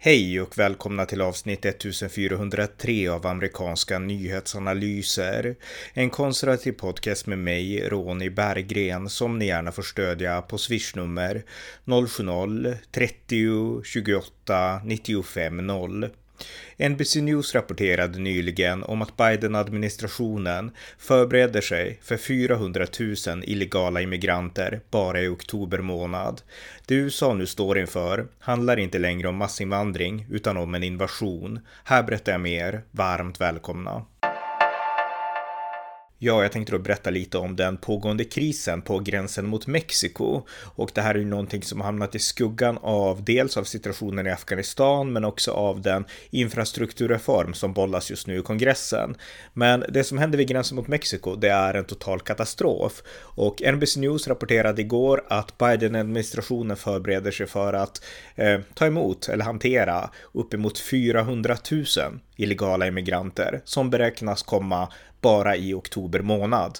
Hej 0.00 0.40
och 0.40 0.58
välkomna 0.58 1.06
till 1.06 1.20
avsnitt 1.20 1.64
1403 1.64 3.08
av 3.08 3.26
amerikanska 3.26 3.98
nyhetsanalyser. 3.98 5.56
En 5.94 6.10
konservativ 6.10 6.72
podcast 6.72 7.26
med 7.26 7.38
mig, 7.38 7.88
Ronny 7.88 8.30
Berggren, 8.30 9.08
som 9.08 9.38
ni 9.38 9.46
gärna 9.46 9.72
får 9.72 9.82
stödja 9.82 10.42
på 10.42 10.58
swishnummer 10.58 11.44
070-30 11.84 13.82
28 13.84 14.80
95 14.84 15.66
0. 15.66 16.10
NBC 16.78 17.16
News 17.16 17.54
rapporterade 17.54 18.18
nyligen 18.18 18.82
om 18.82 19.02
att 19.02 19.16
Biden-administrationen 19.16 20.70
förbereder 20.98 21.60
sig 21.60 21.98
för 22.02 22.16
400 22.16 22.86
000 23.26 23.44
illegala 23.44 24.00
immigranter 24.00 24.80
bara 24.90 25.20
i 25.20 25.28
oktober 25.28 25.78
månad. 25.78 26.42
Det 26.86 26.94
USA 26.94 27.34
nu 27.34 27.46
står 27.46 27.78
inför 27.78 28.26
handlar 28.38 28.78
inte 28.78 28.98
längre 28.98 29.28
om 29.28 29.36
massinvandring 29.36 30.26
utan 30.30 30.56
om 30.56 30.74
en 30.74 30.82
invasion. 30.82 31.60
Här 31.84 32.02
berättar 32.02 32.32
jag 32.32 32.40
mer. 32.40 32.82
Varmt 32.90 33.40
välkomna! 33.40 34.04
Ja, 36.20 36.42
jag 36.42 36.52
tänkte 36.52 36.72
då 36.72 36.78
berätta 36.78 37.10
lite 37.10 37.38
om 37.38 37.56
den 37.56 37.76
pågående 37.76 38.24
krisen 38.24 38.82
på 38.82 38.98
gränsen 38.98 39.46
mot 39.46 39.66
Mexiko. 39.66 40.42
Och 40.74 40.90
det 40.94 41.00
här 41.00 41.14
är 41.14 41.18
ju 41.18 41.24
någonting 41.24 41.62
som 41.62 41.80
har 41.80 41.86
hamnat 41.86 42.14
i 42.14 42.18
skuggan 42.18 42.78
av 42.82 43.24
dels 43.24 43.56
av 43.56 43.64
situationen 43.64 44.26
i 44.26 44.30
Afghanistan, 44.30 45.12
men 45.12 45.24
också 45.24 45.50
av 45.50 45.80
den 45.82 46.04
infrastrukturreform 46.30 47.54
som 47.54 47.72
bollas 47.72 48.10
just 48.10 48.26
nu 48.26 48.38
i 48.38 48.42
kongressen. 48.42 49.16
Men 49.52 49.84
det 49.88 50.04
som 50.04 50.18
händer 50.18 50.38
vid 50.38 50.48
gränsen 50.48 50.76
mot 50.76 50.88
Mexiko, 50.88 51.36
det 51.36 51.48
är 51.48 51.74
en 51.74 51.84
total 51.84 52.20
katastrof. 52.20 53.02
Och 53.18 53.62
NBC 53.74 53.96
News 53.96 54.28
rapporterade 54.28 54.82
igår 54.82 55.24
att 55.28 55.58
Biden-administrationen 55.58 56.76
förbereder 56.76 57.30
sig 57.30 57.46
för 57.46 57.72
att 57.72 58.04
eh, 58.34 58.60
ta 58.74 58.86
emot 58.86 59.28
eller 59.28 59.44
hantera 59.44 60.10
uppemot 60.32 60.78
400 60.78 61.56
000 61.70 61.84
illegala 62.38 62.86
immigranter 62.86 63.60
som 63.64 63.90
beräknas 63.90 64.42
komma 64.42 64.92
bara 65.20 65.56
i 65.56 65.74
oktober 65.74 66.20
månad. 66.20 66.78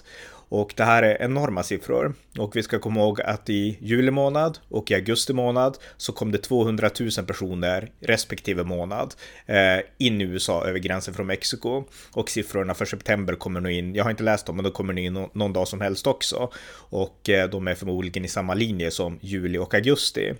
Och 0.49 0.73
det 0.77 0.83
här 0.83 1.03
är 1.03 1.21
enorma 1.21 1.63
siffror. 1.63 2.13
Och 2.37 2.55
vi 2.55 2.63
ska 2.63 2.79
komma 2.79 2.99
ihåg 2.99 3.21
att 3.21 3.49
i 3.49 3.77
juli 3.81 4.11
månad 4.11 4.57
och 4.69 4.91
i 4.91 4.95
augusti 4.95 5.33
månad 5.33 5.77
så 5.97 6.11
kom 6.11 6.31
det 6.31 6.37
200 6.37 6.89
000 6.99 7.25
personer 7.25 7.91
respektive 7.99 8.63
månad 8.63 9.13
eh, 9.45 9.79
in 9.97 10.21
i 10.21 10.23
USA 10.23 10.65
över 10.65 10.79
gränsen 10.79 11.13
från 11.13 11.27
Mexiko. 11.27 11.83
Och 12.13 12.29
siffrorna 12.29 12.73
för 12.73 12.85
september 12.85 13.33
kommer 13.33 13.61
nog 13.61 13.71
in, 13.71 13.95
jag 13.95 14.03
har 14.03 14.11
inte 14.11 14.23
läst 14.23 14.45
dem, 14.45 14.55
men 14.55 14.63
de 14.63 14.71
kommer 14.71 14.93
nog 14.93 15.03
in 15.03 15.27
någon 15.33 15.53
dag 15.53 15.67
som 15.67 15.81
helst 15.81 16.07
också. 16.07 16.51
Och 16.73 17.29
eh, 17.29 17.49
de 17.49 17.67
är 17.67 17.75
förmodligen 17.75 18.25
i 18.25 18.27
samma 18.27 18.53
linje 18.53 18.91
som 18.91 19.19
juli 19.21 19.57
och 19.57 19.73
augusti. 19.73 20.33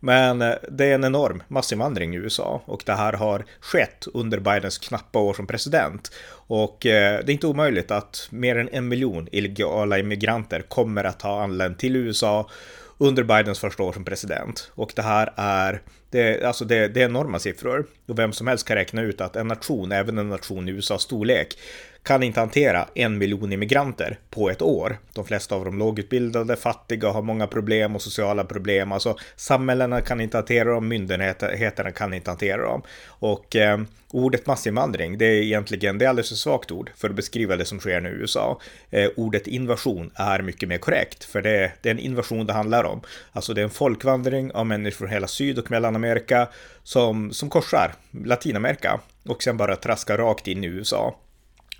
Men 0.00 0.42
eh, 0.42 0.54
det 0.70 0.84
är 0.84 0.94
en 0.94 1.04
enorm 1.04 1.42
massinvandring 1.48 2.14
i 2.14 2.18
USA 2.18 2.62
och 2.64 2.82
det 2.86 2.94
här 2.94 3.12
har 3.12 3.44
skett 3.60 4.06
under 4.14 4.38
Bidens 4.38 4.78
knappa 4.78 5.18
år 5.18 5.34
som 5.34 5.46
president. 5.46 6.10
Och 6.48 6.86
eh, 6.86 7.24
det 7.24 7.30
är 7.30 7.34
inte 7.34 7.46
omöjligt 7.46 7.90
att 7.90 8.28
mer 8.30 8.56
än 8.56 8.68
en 8.68 8.88
miljon 8.88 9.28
illegala 9.32 9.55
immigranter 9.98 10.60
kommer 10.60 11.04
att 11.04 11.22
ha 11.22 11.42
anlänt 11.42 11.78
till 11.78 11.96
USA 11.96 12.50
under 12.98 13.22
Bidens 13.22 13.58
första 13.58 13.82
år 13.82 13.92
som 13.92 14.04
president. 14.04 14.70
Och 14.74 14.92
det 14.96 15.02
här 15.02 15.32
är, 15.36 15.82
det, 16.10 16.44
alltså 16.44 16.64
det, 16.64 16.88
det 16.88 17.00
är 17.00 17.04
enorma 17.04 17.38
siffror. 17.38 17.86
Och 18.08 18.18
vem 18.18 18.32
som 18.32 18.46
helst 18.46 18.66
kan 18.66 18.76
räkna 18.76 19.02
ut 19.02 19.20
att 19.20 19.36
en 19.36 19.48
nation, 19.48 19.92
även 19.92 20.18
en 20.18 20.28
nation 20.28 20.68
i 20.68 20.72
USAs 20.72 21.02
storlek, 21.02 21.58
kan 22.06 22.22
inte 22.22 22.40
hantera 22.40 22.88
en 22.94 23.18
miljon 23.18 23.52
immigranter 23.52 24.18
på 24.30 24.50
ett 24.50 24.62
år. 24.62 24.98
De 25.12 25.24
flesta 25.24 25.54
av 25.54 25.64
dem 25.64 25.78
lågutbildade, 25.78 26.56
fattiga, 26.56 27.08
har 27.08 27.22
många 27.22 27.46
problem 27.46 27.94
och 27.94 28.02
sociala 28.02 28.44
problem. 28.44 28.92
Alltså 28.92 29.16
samhällena 29.36 30.00
kan 30.00 30.20
inte 30.20 30.36
hantera 30.36 30.70
dem, 30.70 30.88
myndigheterna 30.88 31.90
kan 31.90 32.14
inte 32.14 32.30
hantera 32.30 32.62
dem. 32.62 32.82
Och 33.06 33.56
eh, 33.56 33.80
ordet 34.10 34.46
massinvandring, 34.46 35.18
det 35.18 35.24
är 35.24 35.42
egentligen, 35.42 35.98
det 35.98 36.04
är 36.04 36.08
alldeles 36.08 36.28
för 36.28 36.36
svagt 36.36 36.70
ord 36.70 36.90
för 36.96 37.10
att 37.10 37.16
beskriva 37.16 37.56
det 37.56 37.64
som 37.64 37.80
sker 37.80 38.00
nu 38.00 38.08
i 38.08 38.12
USA. 38.12 38.60
Eh, 38.90 39.10
ordet 39.16 39.46
invasion 39.46 40.10
är 40.14 40.42
mycket 40.42 40.68
mer 40.68 40.78
korrekt, 40.78 41.24
för 41.24 41.42
det, 41.42 41.72
det 41.82 41.88
är 41.88 41.94
en 41.94 41.98
invasion 41.98 42.46
det 42.46 42.52
handlar 42.52 42.84
om. 42.84 43.00
Alltså 43.32 43.54
det 43.54 43.60
är 43.60 43.64
en 43.64 43.70
folkvandring 43.70 44.52
av 44.52 44.66
människor 44.66 44.96
från 44.98 45.08
hela 45.08 45.26
Syd 45.26 45.58
och 45.58 45.70
Mellanamerika 45.70 46.48
som, 46.82 47.32
som 47.32 47.50
korsar 47.50 47.94
Latinamerika 48.24 49.00
och 49.28 49.42
sen 49.42 49.56
bara 49.56 49.76
traskar 49.76 50.18
rakt 50.18 50.48
in 50.48 50.64
i 50.64 50.66
USA. 50.66 51.14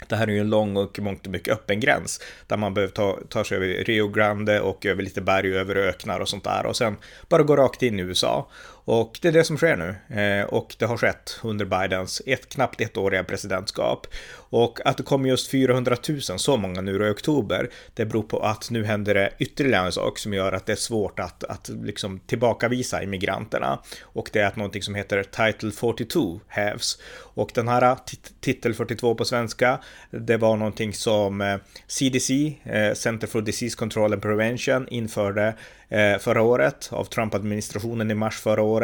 Det 0.09 0.17
här 0.17 0.27
är 0.27 0.33
ju 0.33 0.41
en 0.41 0.51
lång 0.51 0.77
och 0.77 0.99
mångt 0.99 1.27
och 1.27 1.33
mycket 1.33 1.55
öppen 1.55 1.81
gräns 1.81 2.21
där 2.47 2.57
man 2.57 2.75
behöver 2.75 2.93
ta, 2.93 3.19
ta 3.29 3.45
sig 3.45 3.57
över 3.57 3.67
Rio 3.67 4.09
Grande 4.09 4.61
och 4.61 4.87
över 4.87 5.03
lite 5.03 5.21
berg 5.21 5.53
och 5.53 5.61
över 5.61 5.77
öknar 5.77 6.21
och 6.21 6.29
sånt 6.29 6.45
där 6.45 6.67
och 6.67 6.77
sen 6.77 6.97
bara 7.29 7.43
gå 7.43 7.57
rakt 7.57 7.83
in 7.83 7.99
i 7.99 8.03
USA. 8.03 8.49
Och 8.89 9.19
det 9.23 9.29
är 9.29 9.33
det 9.33 9.45
som 9.45 9.57
sker 9.57 9.77
nu. 9.77 10.21
Eh, 10.21 10.45
och 10.45 10.77
det 10.79 10.87
har 10.87 10.97
skett 10.97 11.41
under 11.43 11.65
Bidens 11.65 12.23
ett, 12.27 12.49
knappt 12.49 12.81
ettåriga 12.81 13.25
presidentskap. 13.25 14.07
Och 14.51 14.87
att 14.87 14.97
det 14.97 15.03
kommer 15.03 15.29
just 15.29 15.51
400 15.51 15.97
000, 16.09 16.21
så 16.21 16.57
många 16.57 16.81
nu 16.81 17.07
i 17.07 17.11
oktober, 17.11 17.71
det 17.95 18.05
beror 18.05 18.23
på 18.23 18.39
att 18.39 18.71
nu 18.71 18.85
händer 18.85 19.15
det 19.15 19.33
ytterligare 19.39 19.87
en 19.87 19.93
sak 19.93 20.19
som 20.19 20.35
gör 20.35 20.53
att 20.53 20.67
det 20.67 20.73
är 20.73 20.77
svårt 20.77 21.21
att, 21.21 21.45
att 21.45 21.69
liksom 21.69 22.19
tillbakavisa 22.19 23.03
immigranterna. 23.03 23.79
Och 24.03 24.31
det 24.33 24.41
är 24.41 24.47
att 24.47 24.57
någonting 24.57 24.83
som 24.83 24.95
heter 24.95 25.23
Title 25.23 25.71
42 25.71 26.41
hävs. 26.49 26.99
Och 27.37 27.51
den 27.55 27.69
här 27.69 27.97
titel 28.41 28.75
42 28.75 29.15
på 29.15 29.25
svenska, 29.25 29.81
det 30.11 30.37
var 30.37 30.57
någonting 30.57 30.93
som 30.93 31.41
eh, 31.41 31.57
CDC, 31.87 32.55
eh, 32.65 32.95
Center 32.95 33.27
for 33.27 33.43
Disease 33.43 33.77
Control 33.77 34.13
and 34.13 34.23
Prevention, 34.23 34.89
införde 34.89 35.55
eh, 35.89 36.19
förra 36.19 36.43
året 36.43 36.89
av 36.93 37.05
Trump-administrationen 37.05 38.11
i 38.11 38.15
mars 38.15 38.37
förra 38.41 38.63
året 38.63 38.76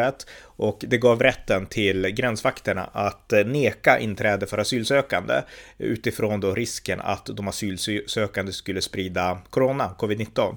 och 0.42 0.84
det 0.88 0.98
gav 0.98 1.22
rätten 1.22 1.66
till 1.66 2.06
gränsvakterna 2.06 2.90
att 2.92 3.32
eh, 3.32 3.44
neka 3.44 3.98
inträde 3.98 4.46
för 4.46 4.58
asylsökande 4.58 5.34
utifrån 5.78 6.40
då 6.40 6.54
risken 6.54 7.00
att 7.00 7.26
de 7.26 7.48
asylsökande 7.48 8.52
skulle 8.52 8.82
sprida 8.82 9.38
corona, 9.50 9.94
covid-19. 9.98 10.56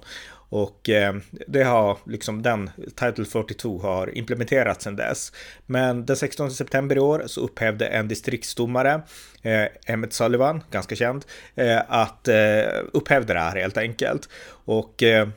Och 0.49 0.89
eh, 0.89 1.15
det 1.47 1.63
har 1.63 1.97
liksom 2.05 2.41
den 2.41 2.69
Title 2.95 3.25
42 3.25 3.79
har 3.81 4.17
implementerats 4.17 4.83
sedan 4.83 4.95
dess. 4.95 5.31
Men 5.65 6.05
den 6.05 6.15
16 6.15 6.51
september 6.51 6.95
i 6.95 6.99
år 6.99 7.23
så 7.25 7.41
upphävde 7.41 7.87
en 7.87 8.07
distriktsdomare, 8.07 9.01
eh, 9.41 9.65
Emmett 9.85 10.13
Sullivan, 10.13 10.63
ganska 10.71 10.95
känd, 10.95 11.25
eh, 11.55 11.81
att 11.87 12.27
eh, 12.27 12.35
upphävde 12.93 13.33
det 13.33 13.39
här 13.39 13.55
helt 13.55 13.77
enkelt. 13.77 14.29
Och 14.65 15.03
eh, 15.03 15.27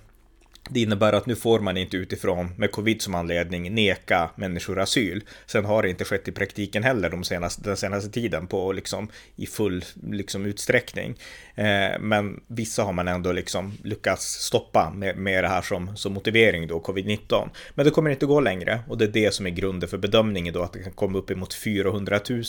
det 0.70 0.80
innebär 0.80 1.12
att 1.12 1.26
nu 1.26 1.36
får 1.36 1.60
man 1.60 1.76
inte 1.76 1.96
utifrån 1.96 2.50
med 2.56 2.72
covid 2.72 3.02
som 3.02 3.14
anledning 3.14 3.74
neka 3.74 4.30
människor 4.36 4.78
asyl. 4.80 5.22
Sen 5.46 5.64
har 5.64 5.82
det 5.82 5.90
inte 5.90 6.04
skett 6.04 6.28
i 6.28 6.32
praktiken 6.32 6.82
heller 6.82 7.10
de 7.10 7.24
senaste, 7.24 7.62
den 7.62 7.76
senaste 7.76 8.10
tiden 8.10 8.46
på 8.46 8.72
liksom 8.72 9.08
i 9.36 9.46
full 9.46 9.84
liksom 10.10 10.46
utsträckning. 10.46 11.14
Eh, 11.54 12.00
men 12.00 12.40
vissa 12.46 12.82
har 12.82 12.92
man 12.92 13.08
ändå 13.08 13.32
liksom 13.32 13.72
lyckats 13.84 14.24
stoppa 14.24 14.90
med, 14.90 15.16
med 15.16 15.44
det 15.44 15.48
här 15.48 15.62
som, 15.62 15.96
som 15.96 16.12
motivering 16.12 16.66
då, 16.66 16.80
covid-19. 16.80 17.48
Men 17.74 17.84
det 17.84 17.90
kommer 17.90 18.10
inte 18.10 18.26
gå 18.26 18.40
längre 18.40 18.80
och 18.88 18.98
det 18.98 19.04
är 19.04 19.08
det 19.08 19.34
som 19.34 19.46
är 19.46 19.50
grunden 19.50 19.88
för 19.88 19.98
bedömningen 19.98 20.54
då 20.54 20.62
att 20.62 20.72
det 20.72 20.82
kan 20.82 20.92
komma 20.92 21.18
upp 21.18 21.30
emot 21.30 21.54
400 21.54 22.20
000 22.30 22.42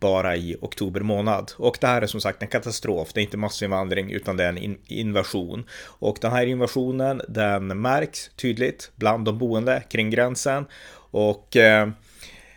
bara 0.00 0.36
i 0.36 0.56
oktober 0.60 1.00
månad. 1.00 1.52
Och 1.56 1.76
det 1.80 1.86
här 1.86 2.02
är 2.02 2.06
som 2.06 2.20
sagt 2.20 2.42
en 2.42 2.48
katastrof. 2.48 3.12
Det 3.12 3.20
är 3.20 3.22
inte 3.22 3.36
massinvandring 3.36 4.10
utan 4.10 4.36
det 4.36 4.44
är 4.44 4.48
en 4.48 4.58
in 4.58 4.78
invasion. 4.86 5.64
Och 5.84 6.18
den 6.20 6.32
här 6.32 6.46
invasionen 6.46 7.22
den 7.40 7.80
märks 7.80 8.30
tydligt 8.36 8.90
bland 8.96 9.24
de 9.24 9.38
boende 9.38 9.82
kring 9.88 10.10
gränsen. 10.10 10.66
Och 11.10 11.56
eh, 11.56 11.88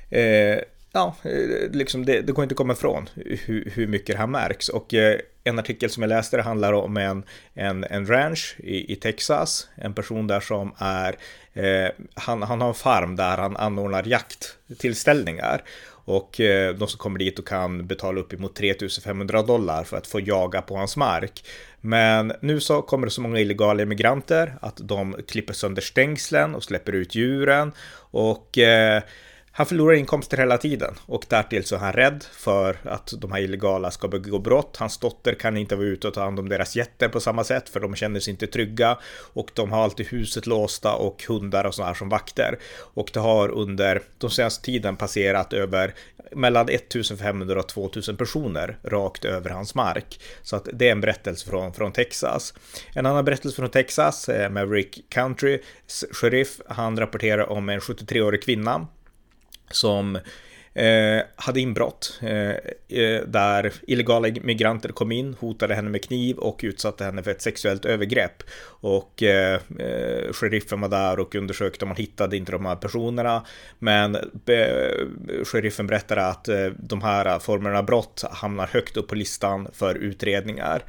eh, 0.09 0.59
ja, 0.93 1.15
eh, 1.23 1.71
liksom 1.71 2.05
det, 2.05 2.21
det, 2.21 2.31
går 2.31 2.43
inte 2.43 2.53
att 2.53 2.57
komma 2.57 2.73
ifrån 2.73 3.09
hur, 3.15 3.71
hur 3.75 3.87
mycket 3.87 4.07
det 4.07 4.17
här 4.17 4.27
märks. 4.27 4.69
Och 4.69 4.93
eh, 4.93 5.19
en 5.43 5.59
artikel 5.59 5.89
som 5.89 6.03
jag 6.03 6.09
läste 6.09 6.37
det 6.37 6.43
handlar 6.43 6.73
om 6.73 6.97
en, 6.97 7.23
en, 7.53 7.83
en 7.83 8.05
ranch 8.09 8.55
i, 8.59 8.93
i 8.93 8.95
Texas. 8.95 9.67
En 9.75 9.93
person 9.93 10.27
där 10.27 10.39
som 10.39 10.71
är, 10.77 11.15
eh, 11.53 11.91
han, 12.13 12.41
han 12.41 12.61
har 12.61 12.67
en 12.67 12.73
farm 12.73 13.15
där 13.15 13.37
han 13.37 13.57
anordnar 13.57 14.03
jakttillställningar. 14.07 15.63
Och 16.05 16.39
eh, 16.39 16.75
de 16.75 16.87
som 16.87 16.97
kommer 16.97 17.19
dit 17.19 17.39
och 17.39 17.47
kan 17.47 17.87
betala 17.87 18.19
upp 18.19 18.33
emot 18.33 18.55
3500 18.55 19.41
dollar 19.41 19.83
för 19.83 19.97
att 19.97 20.07
få 20.07 20.19
jaga 20.19 20.61
på 20.61 20.77
hans 20.77 20.97
mark. 20.97 21.45
Men 21.81 22.33
nu 22.41 22.59
så 22.59 22.81
kommer 22.81 23.07
det 23.07 23.11
så 23.11 23.21
många 23.21 23.39
illegala 23.39 23.83
immigranter 23.83 24.53
att 24.61 24.77
de 24.77 25.15
klipper 25.27 25.53
sönder 25.53 25.81
stängslen 25.81 26.55
och 26.55 26.63
släpper 26.63 26.91
ut 26.91 27.15
djuren. 27.15 27.71
Och 27.95 28.57
eh, 28.57 29.03
han 29.55 29.65
förlorar 29.65 29.95
inkomster 29.95 30.37
hela 30.37 30.57
tiden 30.57 30.95
och 31.05 31.25
därtill 31.29 31.63
så 31.63 31.75
är 31.75 31.79
han 31.79 31.93
rädd 31.93 32.23
för 32.31 32.77
att 32.83 33.13
de 33.17 33.31
här 33.31 33.41
illegala 33.41 33.91
ska 33.91 34.07
begå 34.07 34.39
brott. 34.39 34.77
Hans 34.79 34.97
dotter 34.97 35.33
kan 35.33 35.57
inte 35.57 35.75
vara 35.75 35.87
ute 35.87 36.07
och 36.07 36.13
ta 36.13 36.23
hand 36.23 36.39
om 36.39 36.49
deras 36.49 36.75
jätter 36.75 37.09
på 37.09 37.19
samma 37.19 37.43
sätt 37.43 37.69
för 37.69 37.79
de 37.79 37.95
känner 37.95 38.19
sig 38.19 38.31
inte 38.31 38.47
trygga 38.47 38.97
och 39.33 39.51
de 39.53 39.71
har 39.71 39.83
alltid 39.83 40.07
huset 40.07 40.47
låsta 40.47 40.93
och 40.93 41.23
hundar 41.27 41.65
och 41.65 41.75
sådana 41.75 41.87
här 41.87 41.95
som 41.95 42.09
vakter. 42.09 42.59
Och 42.93 43.09
det 43.13 43.19
har 43.19 43.49
under 43.49 44.01
de 44.17 44.29
senaste 44.29 44.65
tiden 44.65 44.95
passerat 44.95 45.53
över 45.53 45.93
mellan 46.31 46.69
1500 46.69 47.59
och 47.59 47.67
2000 47.67 48.17
personer 48.17 48.77
rakt 48.83 49.25
över 49.25 49.49
hans 49.49 49.75
mark. 49.75 50.19
Så 50.41 50.55
att 50.55 50.67
det 50.73 50.87
är 50.87 50.91
en 50.91 51.01
berättelse 51.01 51.49
från, 51.49 51.73
från 51.73 51.91
Texas. 51.91 52.53
En 52.93 53.05
annan 53.05 53.25
berättelse 53.25 53.55
från 53.55 53.69
Texas, 53.69 54.29
eh, 54.29 54.49
Maverick 54.49 55.09
Country, 55.09 55.61
sheriff, 56.11 56.61
han 56.67 56.99
rapporterar 56.99 57.49
om 57.49 57.69
en 57.69 57.79
73-årig 57.79 58.43
kvinna 58.43 58.87
som 59.71 60.19
eh, 60.73 61.21
hade 61.35 61.59
inbrott 61.59 62.19
eh, 62.21 62.49
eh 62.99 63.21
där 63.27 63.73
illegala 63.87 64.27
migranter 64.41 64.89
kom 64.89 65.11
in, 65.11 65.35
hotade 65.39 65.75
henne 65.75 65.89
med 65.89 66.03
kniv 66.03 66.37
och 66.37 66.59
utsatte 66.63 67.03
henne 67.03 67.23
för 67.23 67.31
ett 67.31 67.41
sexuellt 67.41 67.85
övergrepp. 67.85 68.43
Och 68.65 69.23
eh, 69.23 69.59
eh 69.79 70.31
sheriffen 70.31 70.81
var 70.81 70.89
där 70.89 71.19
och 71.19 71.35
undersökte 71.35 71.85
om 71.85 71.89
man 71.89 71.97
hittade 71.97 72.37
inte 72.37 72.51
de 72.51 72.65
här 72.65 72.75
personerna. 72.75 73.45
Men 73.79 74.17
sheriffen 75.43 75.87
berättade 75.87 76.25
att 76.25 76.47
eh, 76.47 76.67
de 76.77 77.01
här 77.01 77.39
formerna 77.39 77.77
av 77.77 77.85
brott 77.85 78.23
hamnar 78.31 78.67
högt 78.67 78.97
upp 78.97 79.07
på 79.07 79.15
listan 79.15 79.67
för 79.73 79.95
utredningar. 79.95 80.83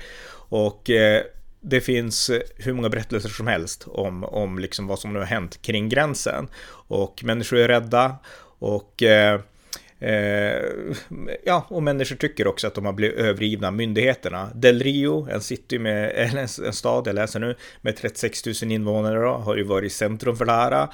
Och 0.48 0.90
eh, 0.90 1.22
det 1.66 1.80
finns 1.80 2.30
hur 2.56 2.72
många 2.72 2.88
berättelser 2.88 3.28
som 3.28 3.46
helst 3.46 3.84
om, 3.86 4.24
om 4.24 4.58
liksom 4.58 4.86
vad 4.86 4.98
som 4.98 5.12
nu 5.12 5.18
har 5.18 5.26
hänt 5.26 5.62
kring 5.62 5.88
gränsen. 5.88 6.48
Och 6.88 7.24
människor 7.24 7.58
är 7.58 7.68
rädda 7.68 8.16
och 8.64 9.02
eh, 9.02 9.40
Eh, 9.98 10.62
ja, 11.44 11.66
och 11.68 11.82
människor 11.82 12.16
tycker 12.16 12.46
också 12.46 12.66
att 12.66 12.74
de 12.74 12.86
har 12.86 12.92
blivit 12.92 13.16
övergivna 13.18 13.66
av 13.66 13.74
myndigheterna. 13.74 14.50
Del 14.54 14.82
Rio, 14.82 15.28
en 15.30 15.40
city 15.40 15.78
med, 15.78 16.12
en, 16.16 16.38
en 16.38 16.72
stad, 16.72 17.06
jag 17.06 17.14
läser 17.14 17.40
nu, 17.40 17.56
med 17.80 17.96
36 17.96 18.46
000 18.62 18.72
invånare 18.72 19.20
då, 19.20 19.30
har 19.30 19.56
ju 19.56 19.62
varit 19.62 19.92
centrum 19.92 20.36
för 20.36 20.44
det 20.44 20.52
här. 20.52 20.88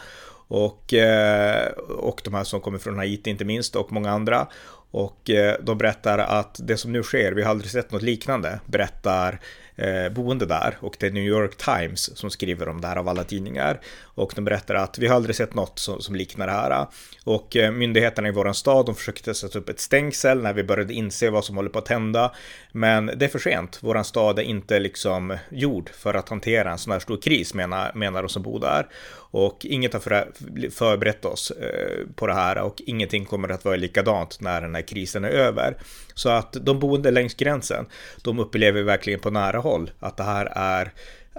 Och, 0.49 0.95
eh, 0.95 1.67
och 1.99 2.21
de 2.25 2.35
här 2.35 2.45
som 2.45 2.61
kommer 2.61 2.79
från 2.79 2.97
Haiti 2.97 3.31
inte 3.31 3.45
minst 3.45 3.77
och 3.77 3.93
många 3.93 4.11
andra. 4.11 4.47
Och 4.91 5.31
eh, 5.31 5.57
de 5.63 5.79
berättar 5.79 6.19
att 6.19 6.61
det 6.63 6.77
som 6.77 6.93
nu 6.93 7.03
sker, 7.03 7.33
vi 7.33 7.43
har 7.43 7.51
aldrig 7.51 7.71
sett 7.71 7.93
något 7.93 8.03
liknande, 8.03 8.61
berättar 8.67 9.41
eh, 9.81 10.13
boende 10.13 10.47
där 10.47 10.77
och 10.81 10.97
det 11.01 11.07
är 11.07 11.11
New 11.11 11.25
York 11.25 11.57
Times 11.57 12.19
som 12.19 12.31
skriver 12.31 12.69
om 12.69 12.81
det 12.81 12.87
här 12.87 12.97
av 12.97 13.09
alla 13.09 13.25
tidningar. 13.25 13.81
Och 14.03 14.33
de 14.37 14.45
berättar 14.45 14.75
att 14.75 14.99
vi 14.99 15.07
har 15.07 15.17
aldrig 15.17 15.37
sett 15.37 15.55
något 15.55 15.79
som, 15.79 16.01
som 16.01 16.15
liknar 16.15 16.47
det 16.47 16.53
här. 16.53 16.87
Och 17.25 17.57
eh, 17.57 17.73
myndigheterna 17.73 18.29
i 18.29 18.31
våran 18.31 18.55
stad, 18.55 18.87
de 18.87 18.95
försökte 18.95 19.35
sätta 19.35 19.59
upp 19.59 19.69
ett 19.69 19.81
stängsel 19.81 20.43
när 20.43 20.53
vi 20.53 20.65
började 20.65 20.95
inse 20.95 21.31
vad 21.31 21.45
som 21.45 21.57
håller 21.57 21.71
på 21.71 21.79
att 21.79 21.89
hända. 21.89 22.33
Men 22.73 23.07
det 23.07 23.25
är 23.25 23.29
för 23.29 23.39
sent. 23.39 23.79
Våran 23.83 24.05
stad 24.05 24.39
är 24.39 24.43
inte 24.43 24.79
liksom 24.79 25.37
gjord 25.51 25.91
för 25.91 26.15
att 26.15 26.29
hantera 26.29 26.73
en 26.73 26.79
sån 26.79 26.93
här 26.93 27.01
stor 27.01 27.17
kris 27.23 27.55
menar, 27.55 27.93
menar 27.95 28.23
de 28.23 28.29
som 28.29 28.43
bor 28.43 28.61
där. 28.61 28.87
Och 29.33 29.67
inget 29.67 29.93
har 29.93 30.01
för, 30.01 30.31
förberett 30.71 31.25
oss 31.25 31.51
eh, 31.51 32.07
på 32.15 32.27
det 32.27 32.35
här 32.35 32.59
och 32.59 32.83
ingenting 32.87 33.25
kommer 33.25 33.49
att 33.49 33.65
vara 33.65 33.77
likadant 33.77 34.41
när 34.41 34.61
den 34.61 34.75
här 34.75 34.83
krisen 34.83 35.25
är 35.25 35.29
över. 35.29 35.77
Så 36.15 36.29
att 36.29 36.53
de 36.53 36.79
boende 36.79 37.11
längs 37.11 37.35
gränsen, 37.35 37.87
de 38.23 38.39
upplever 38.39 38.83
verkligen 38.83 39.21
på 39.21 39.31
nära 39.31 39.59
håll 39.59 39.70
att 40.01 40.17
det 40.17 40.23
här 40.23 40.53
är 40.55 40.93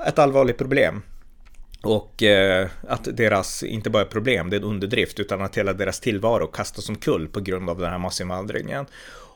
ett 0.08 0.20
allvarligt 0.20 0.58
problem. 0.58 1.02
Och 1.84 2.24
eh, 2.24 2.70
att 2.88 3.18
deras, 3.18 3.64
inte 3.64 3.90
bara 3.90 4.06
problem, 4.06 4.50
det 4.50 4.56
är 4.56 4.60
en 4.60 4.68
underdrift, 4.68 5.20
utan 5.20 5.42
att 5.42 5.58
hela 5.58 5.74
deras 5.74 6.00
tillvaro 6.00 6.48
kastas 6.48 6.90
omkull 6.90 7.28
på 7.28 7.40
grund 7.40 7.70
av 7.70 7.78
den 7.80 7.92
här 7.92 7.98
massinvandringen. 7.98 8.86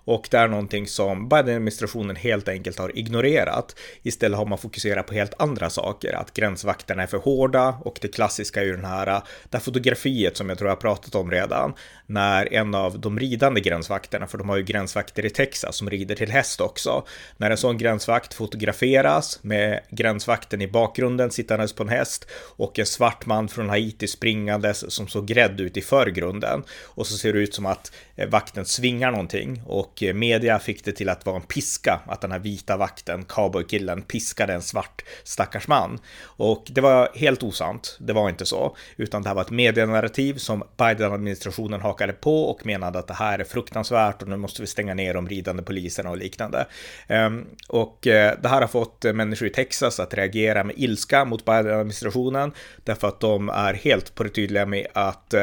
Och 0.05 0.27
det 0.31 0.37
är 0.37 0.47
någonting 0.47 0.87
som 0.87 1.29
Biden-administrationen 1.29 2.15
helt 2.15 2.47
enkelt 2.47 2.79
har 2.79 2.97
ignorerat. 2.97 3.75
Istället 4.03 4.37
har 4.37 4.45
man 4.45 4.57
fokuserat 4.57 5.07
på 5.07 5.13
helt 5.13 5.33
andra 5.41 5.69
saker, 5.69 6.13
att 6.13 6.33
gränsvakterna 6.33 7.03
är 7.03 7.07
för 7.07 7.17
hårda 7.17 7.77
och 7.81 7.99
det 8.01 8.07
klassiska 8.07 8.61
är 8.61 8.65
ju 8.65 8.75
den 8.75 8.85
här, 8.85 9.07
äh, 9.07 9.21
det 9.49 9.57
här 9.57 9.63
fotografiet 9.63 10.37
som 10.37 10.49
jag 10.49 10.57
tror 10.57 10.69
jag 10.69 10.75
har 10.75 10.81
pratat 10.81 11.15
om 11.15 11.31
redan, 11.31 11.73
när 12.05 12.53
en 12.53 12.75
av 12.75 12.99
de 12.99 13.19
ridande 13.19 13.61
gränsvakterna, 13.61 14.27
för 14.27 14.37
de 14.37 14.49
har 14.49 14.57
ju 14.57 14.63
gränsvakter 14.63 15.25
i 15.25 15.29
Texas 15.29 15.75
som 15.75 15.89
rider 15.89 16.15
till 16.15 16.31
häst 16.31 16.61
också, 16.61 17.05
när 17.37 17.51
en 17.51 17.57
sån 17.57 17.77
gränsvakt 17.77 18.33
fotograferas 18.33 19.39
med 19.41 19.79
gränsvakten 19.89 20.61
i 20.61 20.67
bakgrunden 20.67 21.31
sittandes 21.31 21.73
på 21.73 21.83
en 21.83 21.89
häst 21.89 22.27
och 22.57 22.79
en 22.79 22.85
svart 22.85 23.25
man 23.25 23.47
från 23.47 23.69
Haiti 23.69 24.07
springandes 24.07 24.91
som 24.91 25.07
såg 25.07 25.37
rädd 25.37 25.61
ut 25.61 25.77
i 25.77 25.81
förgrunden. 25.81 26.63
Och 26.83 27.07
så 27.07 27.17
ser 27.17 27.33
det 27.33 27.39
ut 27.39 27.53
som 27.53 27.65
att 27.65 27.91
äh, 28.15 28.29
vakten 28.29 28.65
svingar 28.65 29.11
någonting 29.11 29.61
och 29.65 29.94
och 29.95 30.03
eh, 30.03 30.13
media 30.13 30.59
fick 30.59 30.86
det 30.86 30.92
till 30.92 31.09
att 31.09 31.25
vara 31.25 31.36
en 31.36 31.42
piska, 31.42 32.00
att 32.07 32.21
den 32.21 32.31
här 32.31 32.39
vita 32.39 32.77
vakten, 32.77 33.24
cowboykillen, 33.25 34.01
piskade 34.01 34.53
en 34.53 34.62
svart 34.62 35.01
stackars 35.24 35.68
man. 35.68 36.00
Och 36.24 36.65
det 36.69 36.81
var 36.81 37.09
helt 37.15 37.44
osant, 37.44 37.97
det 38.00 38.13
var 38.13 38.30
inte 38.30 38.45
så, 38.45 38.75
utan 38.97 39.21
det 39.21 39.30
här 39.30 39.36
var 39.36 39.42
ett 39.42 39.51
medienarrativ 39.51 40.33
som 40.33 40.63
Biden-administrationen 40.77 41.81
hakade 41.81 42.13
på 42.13 42.44
och 42.44 42.65
menade 42.65 43.00
att 43.00 43.07
det 43.07 43.13
här 43.13 43.39
är 43.39 43.44
fruktansvärt 43.44 44.21
och 44.21 44.27
nu 44.27 44.38
måste 44.38 44.62
vi 44.62 44.68
stänga 44.68 44.94
ner 44.94 45.13
de 45.13 45.30
ridande 45.30 45.63
poliserna 45.63 46.09
och 46.09 46.18
liknande. 46.18 46.68
Ehm, 47.07 47.45
och 47.68 48.07
eh, 48.07 48.33
det 48.41 48.48
här 48.48 48.62
har 48.62 48.68
fått 48.68 49.06
eh, 49.06 49.13
människor 49.13 49.48
i 49.48 49.51
Texas 49.51 50.00
att 50.00 50.13
reagera 50.13 50.63
med 50.63 50.75
ilska 50.77 51.25
mot 51.25 51.45
Biden-administrationen 51.45 52.51
därför 52.83 53.07
att 53.07 53.19
de 53.19 53.50
är 53.50 53.74
helt 53.74 54.15
på 54.15 54.24
det 54.24 54.30
tydliga 54.30 54.65
med 54.65 54.88
att 54.94 55.33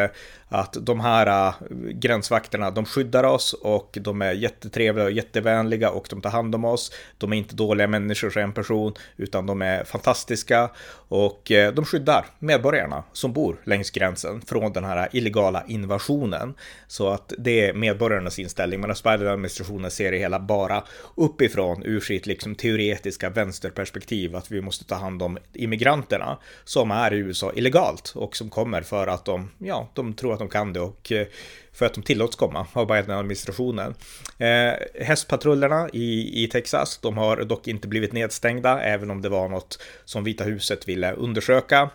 att 0.53 0.77
de 0.81 1.01
här 1.01 1.55
gränsvakterna, 1.93 2.71
de 2.71 2.85
skyddar 2.85 3.25
oss 3.25 3.53
och 3.53 3.99
de 4.01 4.23
är 4.23 4.33
jättetrevliga 4.43 5.05
och 5.05 5.13
jättevänliga 5.13 5.91
och 5.91 6.07
de 6.11 6.21
tar 6.21 6.31
hand 6.31 6.55
om 6.55 6.65
oss. 6.65 6.93
De 7.19 7.33
är 7.33 7.37
inte 7.37 7.55
dåliga 7.55 7.87
människor 7.87 8.31
som 8.31 8.43
en 8.43 8.53
person, 8.53 8.95
utan 9.17 9.47
de 9.47 9.63
är 9.63 9.85
fantastiska 9.85 10.71
och 11.09 11.51
eh, 11.51 11.73
de 11.73 11.85
skyddar 11.85 12.27
medborgarna 12.39 13.05
som 13.13 13.33
bor 13.33 13.57
längs 13.65 13.91
gränsen 13.91 14.43
från 14.43 14.73
den 14.73 14.85
här 14.85 15.09
illegala 15.13 15.65
invasionen. 15.69 16.55
Så 16.87 17.09
att 17.09 17.33
det 17.39 17.69
är 17.69 17.75
medborgarnas 17.75 18.39
inställning, 18.39 18.81
Medan 18.81 18.97
Biden-administrationen 19.05 19.91
ser 19.91 20.13
det 20.13 20.19
hela 20.19 20.41
bara 20.41 20.85
uppifrån 21.15 21.83
ur 21.83 22.01
sitt 22.01 22.27
liksom 22.27 22.55
teoretiska 22.55 23.31
vänsterperspektiv 23.31 24.37
att 24.37 24.51
vi 24.51 24.61
måste 24.61 24.85
ta 24.85 24.95
hand 24.95 25.23
om 25.23 25.39
immigranterna 25.53 26.39
som 26.65 26.91
är 26.91 27.13
i 27.13 27.17
USA 27.17 27.53
illegalt 27.55 28.13
och 28.17 28.37
som 28.37 28.51
kommer 28.51 28.83
för 28.83 29.07
att 29.07 29.25
de, 29.25 29.51
ja, 29.59 29.89
de 29.95 30.15
tror 30.15 30.33
att 30.33 30.39
de 30.39 30.49
kan 30.49 30.73
det 30.73 30.81
och 30.81 31.13
eh, 31.13 31.27
för 31.73 31.87
att 31.87 31.95
de 31.95 32.03
tillåts 32.03 32.37
komma 32.37 32.67
av 32.73 32.87
Biden-administrationen. 32.87 33.95
Eh, 34.39 35.05
hästpatrullerna 35.05 35.89
i, 35.93 36.45
i 36.45 36.49
Texas, 36.49 36.99
de 37.03 37.17
har 37.17 37.37
dock 37.37 37.69
inte 37.69 37.89
blivit 37.89 38.13
nedstängda, 38.13 38.81
även 38.81 39.11
om 39.11 39.23
det 39.23 39.29
var 39.29 39.49
något 39.49 39.83
som 40.05 40.25
Vita 40.25 40.45
huset 40.45 40.89
ville 40.89 41.13
undersöka. 41.13 41.91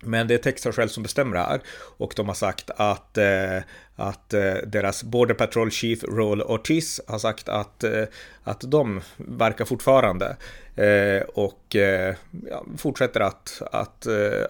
Men 0.00 0.28
det 0.28 0.34
är 0.34 0.38
Texas 0.38 0.76
själv 0.76 0.88
som 0.88 1.02
bestämmer 1.02 1.36
det 1.36 1.42
här 1.42 1.60
och 1.96 2.12
de 2.16 2.28
har 2.28 2.34
sagt 2.34 2.70
att, 2.76 3.18
eh, 3.18 3.58
att 3.96 4.34
eh, 4.34 4.54
deras 4.66 5.02
Border 5.04 5.34
Patrol 5.34 5.70
Chief 5.70 6.04
Roll 6.04 6.42
Ortiz 6.42 7.00
har 7.06 7.18
sagt 7.18 7.48
att, 7.48 7.84
eh, 7.84 8.04
att 8.44 8.60
de 8.60 9.00
verkar 9.16 9.64
fortfarande 9.64 10.36
eh, 10.76 11.22
och 11.22 11.76
eh, 11.76 12.14
ja, 12.50 12.64
fortsätter 12.78 13.20
att, 13.20 13.62
att 13.72 14.06
eh, 14.06 14.44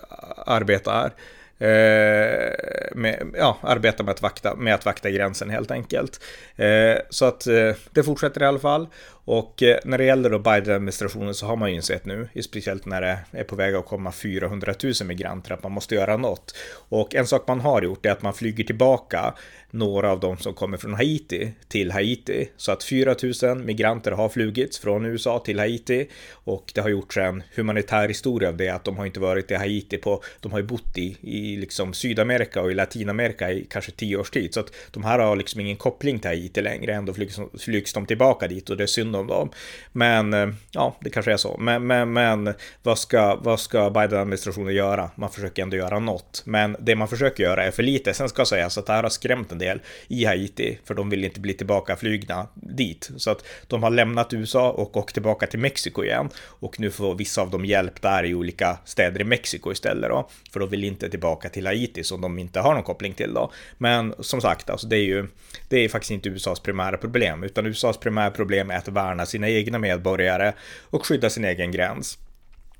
arbeta 0.46 0.90
här. 0.92 1.12
Eh, 1.58 2.52
med, 2.94 3.34
ja, 3.34 3.58
arbeta 3.62 4.02
med 4.02 4.12
att, 4.12 4.22
vakta, 4.22 4.56
med 4.56 4.74
att 4.74 4.84
vakta 4.84 5.10
gränsen 5.10 5.50
helt 5.50 5.70
enkelt. 5.70 6.20
Eh, 6.56 6.96
så 7.10 7.24
att 7.24 7.46
eh, 7.46 7.72
det 7.90 8.02
fortsätter 8.02 8.42
i 8.42 8.46
alla 8.46 8.58
fall. 8.58 8.88
Och 9.08 9.62
när 9.84 9.98
det 9.98 10.04
gäller 10.04 10.30
då 10.30 10.38
Biden-administrationen 10.38 11.34
så 11.34 11.46
har 11.46 11.56
man 11.56 11.70
ju 11.70 11.76
insett 11.76 12.04
nu, 12.04 12.28
speciellt 12.44 12.86
när 12.86 13.00
det 13.00 13.18
är 13.30 13.44
på 13.44 13.56
väg 13.56 13.74
att 13.74 13.86
komma 13.86 14.12
400 14.12 14.74
000 14.82 14.92
migranter, 15.04 15.54
att 15.54 15.62
man 15.62 15.72
måste 15.72 15.94
göra 15.94 16.16
något. 16.16 16.54
Och 16.88 17.14
en 17.14 17.26
sak 17.26 17.48
man 17.48 17.60
har 17.60 17.82
gjort 17.82 18.06
är 18.06 18.10
att 18.10 18.22
man 18.22 18.34
flyger 18.34 18.64
tillbaka 18.64 19.34
några 19.78 20.10
av 20.10 20.20
dem 20.20 20.36
som 20.38 20.54
kommer 20.54 20.76
från 20.76 20.94
Haiti 20.94 21.52
till 21.68 21.90
Haiti. 21.90 22.48
Så 22.56 22.72
att 22.72 22.84
4 22.84 23.14
000 23.42 23.58
migranter 23.58 24.12
har 24.12 24.28
flugits 24.28 24.78
från 24.78 25.06
USA 25.06 25.38
till 25.38 25.58
Haiti 25.58 26.08
och 26.32 26.72
det 26.74 26.80
har 26.80 26.88
gjorts 26.88 27.16
en 27.16 27.42
humanitär 27.56 28.08
historia 28.08 28.48
av 28.48 28.56
det, 28.56 28.68
att 28.68 28.84
de 28.84 28.96
har 28.96 29.06
inte 29.06 29.20
varit 29.20 29.50
i 29.50 29.54
Haiti 29.54 29.96
på, 29.96 30.22
de 30.40 30.52
har 30.52 30.58
ju 30.58 30.64
bott 30.66 30.98
i, 30.98 31.16
i 31.20 31.56
liksom 31.56 31.92
Sydamerika 31.92 32.62
och 32.62 32.70
i 32.70 32.74
Latinamerika 32.74 33.52
i 33.52 33.66
kanske 33.70 33.92
tio 33.92 34.16
års 34.16 34.30
tid. 34.30 34.54
Så 34.54 34.60
att 34.60 34.72
de 34.90 35.04
här 35.04 35.18
har 35.18 35.36
liksom 35.36 35.60
ingen 35.60 35.76
koppling 35.76 36.18
till 36.18 36.30
Haiti 36.30 36.62
längre, 36.62 36.94
ändå 36.94 37.14
flygs, 37.14 37.38
flygs 37.58 37.92
de 37.92 38.06
tillbaka 38.06 38.48
dit 38.48 38.70
och 38.70 38.76
det 38.76 38.82
är 38.82 38.86
synd 38.86 39.16
om 39.16 39.26
dem. 39.26 39.50
Men 39.92 40.34
eh, 40.34 40.48
ja, 40.70 40.96
det 41.00 41.10
kanske 41.10 41.32
är 41.32 41.36
så. 41.36 41.56
Men, 41.58 41.86
men, 41.86 42.12
men 42.12 42.54
vad 42.82 42.98
ska, 42.98 43.36
vad 43.36 43.60
ska 43.60 43.90
Biden-administrationen 43.90 44.74
göra? 44.74 45.10
Man 45.14 45.30
försöker 45.30 45.62
ändå 45.62 45.76
göra 45.76 45.98
något. 45.98 46.42
Men 46.46 46.76
det 46.80 46.96
man 46.96 47.08
försöker 47.08 47.44
göra 47.44 47.64
är 47.64 47.70
för 47.70 47.82
lite. 47.82 48.14
Sen 48.14 48.28
ska 48.28 48.44
sägas 48.44 48.78
att 48.78 48.86
det 48.86 48.92
här 48.92 49.02
har 49.02 49.10
skrämt 49.10 49.52
en 49.52 49.58
del 49.58 49.65
i 50.08 50.24
Haiti, 50.24 50.78
för 50.84 50.94
de 50.94 51.10
vill 51.10 51.24
inte 51.24 51.40
bli 51.40 51.54
tillbaka 51.54 51.96
flygna 51.96 52.48
dit. 52.54 53.10
Så 53.16 53.30
att 53.30 53.44
de 53.66 53.82
har 53.82 53.90
lämnat 53.90 54.32
USA 54.32 54.70
och 54.70 54.96
åkt 54.96 55.14
tillbaka 55.14 55.46
till 55.46 55.58
Mexiko 55.58 56.04
igen. 56.04 56.28
Och 56.36 56.80
nu 56.80 56.90
får 56.90 57.14
vissa 57.14 57.42
av 57.42 57.50
dem 57.50 57.64
hjälp 57.64 58.02
där 58.02 58.24
i 58.24 58.34
olika 58.34 58.78
städer 58.84 59.20
i 59.20 59.24
Mexiko 59.24 59.72
istället 59.72 60.10
då. 60.10 60.28
För 60.52 60.60
de 60.60 60.68
vill 60.68 60.84
inte 60.84 61.10
tillbaka 61.10 61.48
till 61.48 61.66
Haiti 61.66 62.04
som 62.04 62.20
de 62.20 62.38
inte 62.38 62.60
har 62.60 62.74
någon 62.74 62.82
koppling 62.82 63.14
till 63.14 63.34
då. 63.34 63.52
Men 63.78 64.14
som 64.18 64.40
sagt, 64.40 64.70
alltså 64.70 64.86
det 64.86 64.96
är 64.96 65.04
ju, 65.04 65.26
det 65.68 65.84
är 65.84 65.88
faktiskt 65.88 66.10
inte 66.10 66.28
USAs 66.28 66.60
primära 66.60 66.96
problem, 66.96 67.42
utan 67.42 67.66
USAs 67.66 67.96
primära 67.96 68.30
problem 68.30 68.70
är 68.70 68.76
att 68.76 68.88
värna 68.88 69.26
sina 69.26 69.48
egna 69.48 69.78
medborgare 69.78 70.52
och 70.90 71.06
skydda 71.06 71.30
sin 71.30 71.44
egen 71.44 71.72
gräns. 71.72 72.18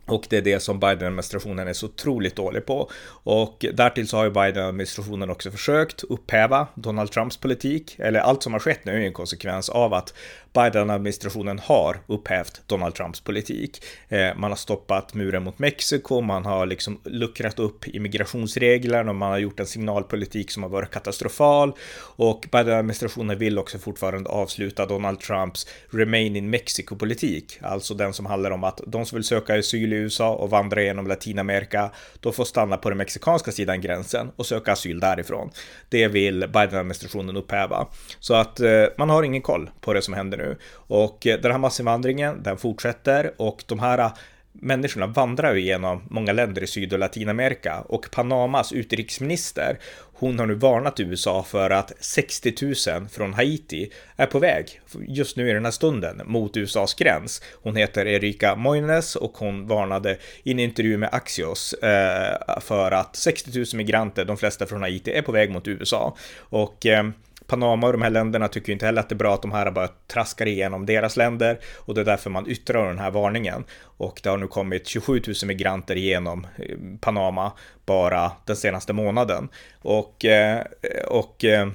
Och 0.07 0.27
det 0.31 0.37
är 0.37 0.43
det 0.43 0.61
som 0.61 0.81
Biden-administrationen 0.81 1.69
är 1.69 1.73
så 1.73 1.87
otroligt 1.87 2.37
dålig 2.37 2.67
på. 2.67 2.91
Och 3.09 3.65
därtill 3.73 4.09
så 4.09 4.17
har 4.17 4.25
ju 4.25 4.31
Biden-administrationen 4.31 5.31
också 5.31 5.51
försökt 5.51 6.05
upphäva 6.05 6.67
Donald 6.75 7.11
Trumps 7.11 7.37
politik, 7.37 7.97
eller 7.99 8.21
allt 8.21 8.43
som 8.43 8.53
har 8.53 8.61
skett 8.61 8.85
nu 8.85 8.93
är 9.03 9.07
en 9.07 9.13
konsekvens 9.13 9.69
av 9.69 9.95
att 9.95 10.15
Biden-administrationen 10.57 11.59
har 11.59 11.97
upphävt 12.07 12.63
Donald 12.67 12.95
Trumps 12.95 13.21
politik. 13.21 13.85
Eh, 14.09 14.37
man 14.37 14.51
har 14.51 14.57
stoppat 14.57 15.15
muren 15.15 15.43
mot 15.43 15.59
Mexiko, 15.59 16.21
man 16.21 16.45
har 16.45 16.67
liksom 16.67 17.01
luckrat 17.05 17.59
upp 17.59 17.89
immigrationsreglerna 17.89 19.11
och 19.11 19.17
man 19.17 19.31
har 19.31 19.39
gjort 19.39 19.61
en 19.61 19.67
signalpolitik 19.67 20.51
som 20.51 20.63
har 20.63 20.71
varit 20.71 20.91
katastrofal 20.91 21.73
och 22.17 22.47
Biden-administrationen 22.53 23.39
vill 23.39 23.59
också 23.59 23.79
fortfarande 23.79 24.31
avsluta 24.31 24.87
Donald 24.87 25.21
Trumps 25.21 25.67
Remain 25.91 26.37
in 26.37 26.51
Mexico-politik, 26.51 27.59
alltså 27.63 27.95
den 27.95 28.13
som 28.13 28.27
handlar 28.27 28.51
om 28.51 28.65
att 28.65 28.81
de 28.87 29.07
som 29.07 29.17
vill 29.17 29.25
söka 29.25 29.59
asyl 29.59 29.93
i 29.93 29.97
USA 29.97 30.35
och 30.35 30.51
vandra 30.51 30.83
genom 30.83 31.07
Latinamerika, 31.07 31.91
de 32.21 32.33
får 32.33 32.45
stanna 32.45 32.77
på 32.77 32.89
den 32.89 32.99
mexikanska 32.99 33.53
sidan 33.53 33.81
gränsen 33.81 34.31
och 34.37 34.47
söka 34.47 34.73
asyl 34.73 35.01
därifrån. 35.01 35.51
Det 35.89 36.09
vill 36.09 36.41
Biden-administrationen 36.41 37.37
upphäva. 37.37 37.87
Så 38.21 38.35
att 38.35 38.61
eh, 38.61 38.85
man 38.99 39.11
har 39.11 39.23
ingen 39.23 39.43
koll 39.43 39.71
på 39.81 39.93
det 39.93 40.03
som 40.03 40.15
händer 40.15 40.39
nu. 40.39 40.46
Och 40.73 41.27
eh, 41.27 41.41
den 41.41 41.53
här 41.53 41.59
massinvandringen, 41.59 42.43
den 42.43 42.57
fortsätter 42.57 43.33
och 43.37 43.65
de 43.67 43.79
här 43.79 43.99
eh, 43.99 44.13
människorna 44.53 45.07
vandrar 45.07 45.55
ju 45.55 45.61
genom 45.61 46.03
många 46.11 46.33
länder 46.33 46.63
i 46.63 46.67
Syd 46.67 46.93
och 46.93 46.99
Latinamerika 46.99 47.81
och 47.81 48.11
Panamas 48.11 48.73
utrikesminister, 48.73 49.79
hon 50.19 50.39
har 50.39 50.47
nu 50.47 50.55
varnat 50.55 51.01
USA 51.01 51.43
för 51.43 51.71
att 51.71 51.93
60 52.01 52.55
000 52.63 53.09
från 53.09 53.35
Haiti 53.35 53.91
är 54.17 54.27
på 54.27 54.39
väg 54.39 54.81
just 55.09 55.37
nu 55.37 55.51
i 55.51 55.53
den 55.53 55.65
här 55.65 55.73
stunden 55.73 56.23
mot 56.25 56.57
USAs 56.57 56.95
gräns. 56.95 57.43
Hon 57.63 57.77
heter 57.77 58.07
Erika 58.07 58.57
Moines 58.57 59.17
och 59.17 59.39
hon 59.39 59.67
varnade 59.67 60.19
i 60.43 60.51
en 60.51 60.59
intervju 60.59 60.97
med 60.97 61.09
Axios 61.13 61.73
eh, 61.73 62.61
för 62.61 62.93
att 62.93 63.17
60 63.17 63.59
000 63.59 63.67
migranter, 63.75 64.25
de 64.25 64.37
flesta 64.37 64.67
från 64.67 64.83
Haiti, 64.83 65.13
är 65.13 65.23
på 65.23 65.33
väg 65.33 65.51
mot 65.51 65.69
USA. 65.69 66.17
Och 66.39 66.87
eh, 66.87 67.05
Panama 67.47 67.87
och 67.87 67.93
de 67.93 68.03
här 68.03 68.11
länderna 68.11 68.49
tycker 68.49 68.73
inte 68.73 68.87
heller 68.87 69.01
att 69.01 69.09
det 69.09 69.13
är 69.13 69.17
bra 69.17 69.35
att 69.35 69.43
de 69.43 69.53
här 69.53 69.71
bara 69.71 69.89
traskar 70.07 70.47
igenom 70.47 70.87
deras 70.87 71.17
länder 71.17 71.59
och 71.77 71.95
det 71.95 72.01
är 72.01 72.05
därför 72.05 72.31
man 72.31 72.51
yttrar 72.51 72.89
den 72.89 72.99
här 72.99 73.11
varningen. 73.11 73.65
Och 73.83 74.21
det 74.23 74.29
har 74.29 74.37
nu 74.37 74.47
kommit 74.47 74.87
27 74.87 75.23
000 75.27 75.35
migranter 75.45 75.97
igenom 75.97 76.47
eh, 76.57 76.77
Panama 77.01 77.53
bara 77.87 78.33
den 78.45 78.57
senaste 78.57 78.93
månaden. 78.93 79.49
Och, 79.83 80.25
eh, 80.25 80.65
och 81.09 81.45
eh, 81.45 81.69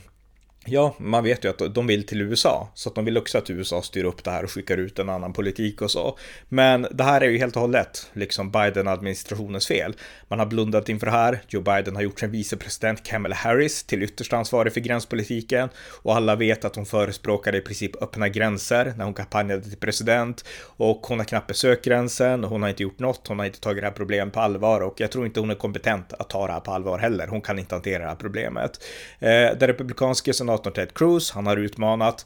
Ja, 0.66 0.96
man 0.98 1.24
vet 1.24 1.46
ju 1.46 1.50
att 1.50 1.76
de 1.76 1.88
vill 1.88 2.06
till 2.06 2.22
USA, 2.22 2.70
så 2.74 2.90
att 2.90 2.96
de 2.96 3.06
vill 3.06 3.18
också 3.18 3.38
att 3.38 3.50
USA 3.50 3.82
styr 3.82 4.04
upp 4.04 4.24
det 4.24 4.32
här 4.32 4.44
och 4.44 4.52
skickar 4.52 4.78
ut 4.78 5.00
en 5.00 5.10
annan 5.10 5.34
politik 5.34 5.82
och 5.82 5.92
så. 5.92 6.18
Men 6.50 6.88
det 6.92 7.04
här 7.04 7.22
är 7.22 7.30
ju 7.30 7.38
helt 7.38 7.56
och 7.56 7.62
hållet 7.62 8.10
liksom 8.14 8.52
Biden-administrationens 8.52 9.68
fel. 9.68 9.94
Man 10.28 10.40
har 10.40 10.46
blundat 10.46 10.90
inför 10.90 11.06
det 11.06 11.12
här. 11.12 11.42
Joe 11.48 11.62
Biden 11.62 11.96
har 11.96 12.04
gjort 12.04 12.20
sin 12.20 12.32
vicepresident 12.32 13.04
Kamala 13.04 13.36
Harris 13.36 13.84
till 13.84 14.04
ytterst 14.04 14.34
ansvarig 14.34 14.74
för 14.74 14.82
gränspolitiken 14.82 15.70
och 16.04 16.16
alla 16.16 16.36
vet 16.36 16.66
att 16.66 16.76
hon 16.76 16.86
förespråkade 16.86 17.58
i 17.58 17.62
princip 17.62 18.04
öppna 18.04 18.30
gränser 18.30 18.94
när 18.98 19.06
hon 19.06 19.14
kampanjade 19.14 19.62
till 19.62 19.78
president 19.78 20.46
och 20.62 21.06
hon 21.08 21.20
har 21.20 21.26
knappt 21.26 21.48
besökt 21.48 21.86
gränsen 21.86 22.44
och 22.44 22.50
hon 22.50 22.62
har 22.62 22.70
inte 22.70 22.84
gjort 22.84 23.00
något. 23.00 23.28
Hon 23.28 23.40
har 23.40 23.46
inte 23.46 23.60
tagit 23.60 23.82
det 23.82 23.88
här 23.88 23.94
problemet 23.94 24.34
på 24.34 24.40
allvar 24.40 24.82
och 24.82 25.02
jag 25.02 25.12
tror 25.12 25.26
inte 25.26 25.40
hon 25.40 25.50
är 25.52 25.56
kompetent 25.56 26.14
att 26.14 26.30
ta 26.30 26.48
det 26.48 26.54
här 26.54 26.60
på 26.60 26.72
allvar 26.72 26.98
heller. 27.00 27.28
Hon 27.28 27.42
kan 27.42 27.60
inte 27.60 27.76
hantera 27.76 28.04
det 28.04 28.10
här 28.10 28.16
problemet. 28.16 28.84
Eh, 29.20 29.30
det 29.30 29.68
republikanska 29.68 30.32
senatorn 30.52 30.74
Ted 30.74 30.94
Cruz, 30.94 31.32
han 31.32 31.48
har 31.48 31.58
utmanat 31.58 32.26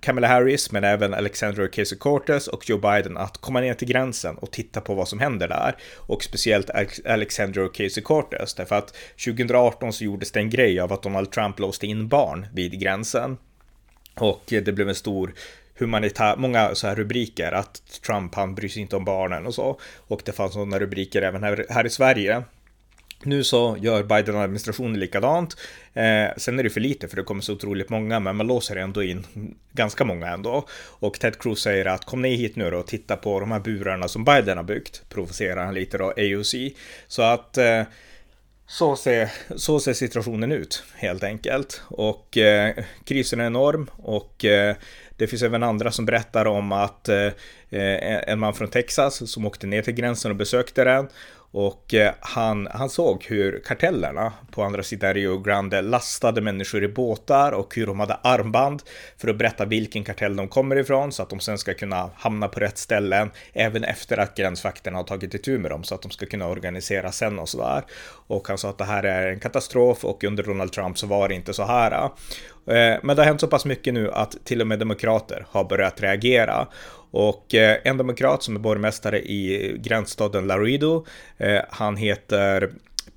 Kamala 0.00 0.28
Harris, 0.28 0.72
men 0.72 0.84
även 0.84 1.14
Alexandra 1.14 1.64
Ocasio-Cortez 1.64 2.48
och 2.48 2.70
Joe 2.70 2.78
Biden 2.78 3.16
att 3.16 3.38
komma 3.38 3.60
ner 3.60 3.74
till 3.74 3.88
gränsen 3.88 4.36
och 4.36 4.50
titta 4.50 4.80
på 4.80 4.94
vad 4.94 5.08
som 5.08 5.20
händer 5.20 5.48
där. 5.48 5.76
Och 5.96 6.24
speciellt 6.24 6.70
Alexandra 7.04 7.62
Ocasio-Cortez, 7.62 8.56
därför 8.56 8.76
att 8.76 8.94
2018 9.24 9.92
så 9.92 10.04
gjordes 10.04 10.32
det 10.32 10.40
en 10.40 10.50
grej 10.50 10.80
av 10.80 10.92
att 10.92 11.02
Donald 11.02 11.30
Trump 11.30 11.58
låste 11.58 11.86
in 11.86 12.08
barn 12.08 12.46
vid 12.54 12.80
gränsen. 12.80 13.36
Och 14.14 14.42
det 14.46 14.74
blev 14.74 14.88
en 14.88 14.94
stor 14.94 15.34
humanitär, 15.78 16.36
många 16.36 16.74
så 16.74 16.86
här 16.86 16.94
rubriker 16.94 17.52
att 17.52 17.82
Trump 18.06 18.34
han 18.34 18.54
bryr 18.54 18.68
sig 18.68 18.82
inte 18.82 18.96
om 18.96 19.04
barnen 19.04 19.46
och 19.46 19.54
så. 19.54 19.80
Och 20.08 20.22
det 20.24 20.32
fanns 20.32 20.52
sådana 20.52 20.78
rubriker 20.78 21.22
även 21.22 21.42
här, 21.42 21.66
här 21.68 21.86
i 21.86 21.90
Sverige. 21.90 22.42
Nu 23.24 23.44
så 23.44 23.76
gör 23.80 24.02
Biden-administrationen 24.02 25.00
likadant. 25.00 25.56
Eh, 25.94 26.36
sen 26.36 26.58
är 26.58 26.62
det 26.62 26.70
för 26.70 26.80
lite 26.80 27.08
för 27.08 27.16
det 27.16 27.22
kommer 27.22 27.42
så 27.42 27.52
otroligt 27.52 27.90
många, 27.90 28.20
men 28.20 28.36
man 28.36 28.46
låser 28.46 28.76
ändå 28.76 29.02
in 29.02 29.26
ganska 29.72 30.04
många 30.04 30.28
ändå. 30.28 30.66
Och 30.72 31.20
Ted 31.20 31.38
Cruz 31.38 31.58
säger 31.58 31.86
att 31.86 32.04
kom 32.04 32.22
ni 32.22 32.34
hit 32.36 32.56
nu 32.56 32.70
då 32.70 32.78
och 32.78 32.86
titta 32.86 33.16
på 33.16 33.40
de 33.40 33.52
här 33.52 33.60
burarna 33.60 34.08
som 34.08 34.24
Biden 34.24 34.56
har 34.56 34.64
byggt. 34.64 35.02
Provocerar 35.08 35.64
han 35.64 35.74
lite 35.74 35.98
då, 35.98 36.04
AOC. 36.04 36.54
Så 37.08 37.22
att 37.22 37.58
eh, 37.58 37.82
så 38.66 38.96
ser, 38.96 39.30
så 39.56 39.80
ser 39.80 39.92
situationen 39.92 40.52
ut 40.52 40.82
helt 40.94 41.24
enkelt. 41.24 41.82
Och 41.88 42.38
eh, 42.38 42.74
krisen 43.04 43.40
är 43.40 43.46
enorm 43.46 43.90
och 43.96 44.44
eh, 44.44 44.76
det 45.16 45.26
finns 45.26 45.42
även 45.42 45.62
andra 45.62 45.90
som 45.90 46.06
berättar 46.06 46.46
om 46.46 46.72
att 46.72 47.08
eh, 47.08 47.26
eh 47.70 48.28
en 48.28 48.38
man 48.38 48.54
från 48.54 48.68
Texas 48.68 49.30
som 49.30 49.46
åkte 49.46 49.66
ner 49.66 49.82
till 49.82 49.94
gränsen 49.94 50.30
och 50.30 50.36
besökte 50.36 50.84
den 50.84 51.08
och 51.52 51.94
eh, 51.94 52.12
han, 52.20 52.68
han 52.70 52.90
såg 52.90 53.24
hur 53.24 53.62
kartellerna 53.64 54.32
på 54.50 54.62
andra 54.62 54.82
sidan 54.82 55.14
Rio 55.14 55.38
Grande 55.38 55.82
lastade 55.82 56.40
människor 56.40 56.84
i 56.84 56.88
båtar 56.88 57.52
och 57.52 57.74
hur 57.76 57.86
de 57.86 58.00
hade 58.00 58.14
armband 58.14 58.82
för 59.16 59.28
att 59.28 59.38
berätta 59.38 59.64
vilken 59.64 60.04
kartell 60.04 60.36
de 60.36 60.48
kommer 60.48 60.76
ifrån 60.76 61.12
så 61.12 61.22
att 61.22 61.30
de 61.30 61.40
sen 61.40 61.58
ska 61.58 61.74
kunna 61.74 62.10
hamna 62.16 62.48
på 62.48 62.60
rätt 62.60 62.78
ställen 62.78 63.30
även 63.52 63.84
efter 63.84 64.18
att 64.18 64.36
gränsvakterna 64.36 64.98
har 64.98 65.04
tagit 65.04 65.34
itu 65.34 65.58
med 65.58 65.70
dem 65.70 65.84
så 65.84 65.94
att 65.94 66.02
de 66.02 66.10
ska 66.10 66.26
kunna 66.26 66.48
organisera 66.48 67.12
sen 67.12 67.38
och 67.38 67.48
sådär. 67.48 67.84
Och 68.26 68.48
han 68.48 68.58
sa 68.58 68.70
att 68.70 68.78
det 68.78 68.84
här 68.84 69.02
är 69.02 69.32
en 69.32 69.40
katastrof 69.40 70.04
och 70.04 70.24
under 70.24 70.42
Donald 70.42 70.72
Trump 70.72 70.98
så 70.98 71.06
var 71.06 71.28
det 71.28 71.34
inte 71.34 71.52
så 71.52 71.64
här. 71.64 71.92
Eh, 72.66 72.98
men 73.02 73.16
det 73.16 73.22
har 73.22 73.24
hänt 73.24 73.40
så 73.40 73.46
pass 73.46 73.64
mycket 73.64 73.94
nu 73.94 74.10
att 74.12 74.44
till 74.44 74.60
och 74.60 74.66
med 74.66 74.78
demokrater 74.78 75.46
har 75.50 75.64
börjat 75.64 76.00
reagera. 76.00 76.66
Och 77.12 77.54
eh, 77.54 77.78
en 77.84 77.96
demokrat 77.96 78.42
som 78.42 78.56
är 78.56 78.60
borgmästare 78.60 79.20
i 79.20 79.74
gränsstaden 79.78 80.46
Laredo, 80.46 81.06
eh, 81.38 81.60
han 81.70 81.96
heter 81.96 82.70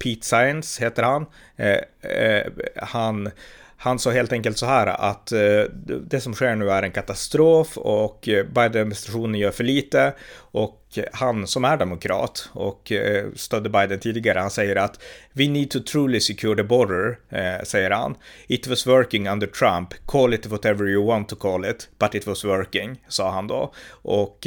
Pete 0.03 0.25
Science, 0.25 0.83
heter 0.83 1.03
han. 1.03 1.25
Eh, 1.55 2.51
han 2.75 3.31
han 3.77 4.00
sa 4.00 4.12
helt 4.12 4.34
enkelt 4.34 4.58
så 4.58 4.65
här 4.65 4.88
att 4.88 5.32
eh, 5.32 5.63
det 6.08 6.22
som 6.22 6.34
sker 6.34 6.55
nu 6.55 6.70
är 6.70 6.84
en 6.84 6.91
katastrof 6.91 7.77
och 7.77 8.29
eh, 8.29 8.46
Biden-administrationen 8.46 9.39
gör 9.39 9.51
för 9.51 9.63
lite 9.63 10.13
och 10.38 10.82
han 11.13 11.48
som 11.48 11.65
är 11.65 11.77
demokrat 11.77 12.50
och 12.53 12.91
eh, 12.91 13.25
stödde 13.36 13.70
Biden 13.70 14.00
tidigare, 14.00 14.39
han 14.39 14.51
säger 14.51 14.75
att 14.75 15.00
We 15.34 15.48
need 15.48 15.70
to 15.70 15.79
truly 15.79 16.20
secure 16.20 16.55
the 16.55 16.63
border, 16.63 17.17
säger 17.63 17.91
han. 17.91 18.15
It 18.48 18.67
was 18.67 18.88
working 18.88 19.29
under 19.29 19.48
Trump, 19.48 19.94
call 20.05 20.34
it 20.34 20.46
whatever 20.46 20.89
you 20.89 21.05
want 21.05 21.29
to 21.29 21.36
call 21.36 21.65
it, 21.65 21.89
but 22.00 22.15
it 22.15 22.27
was 22.27 22.46
working, 22.46 23.01
sa 23.08 23.32
han 23.32 23.48
då. 23.48 23.74
Och 23.89 24.38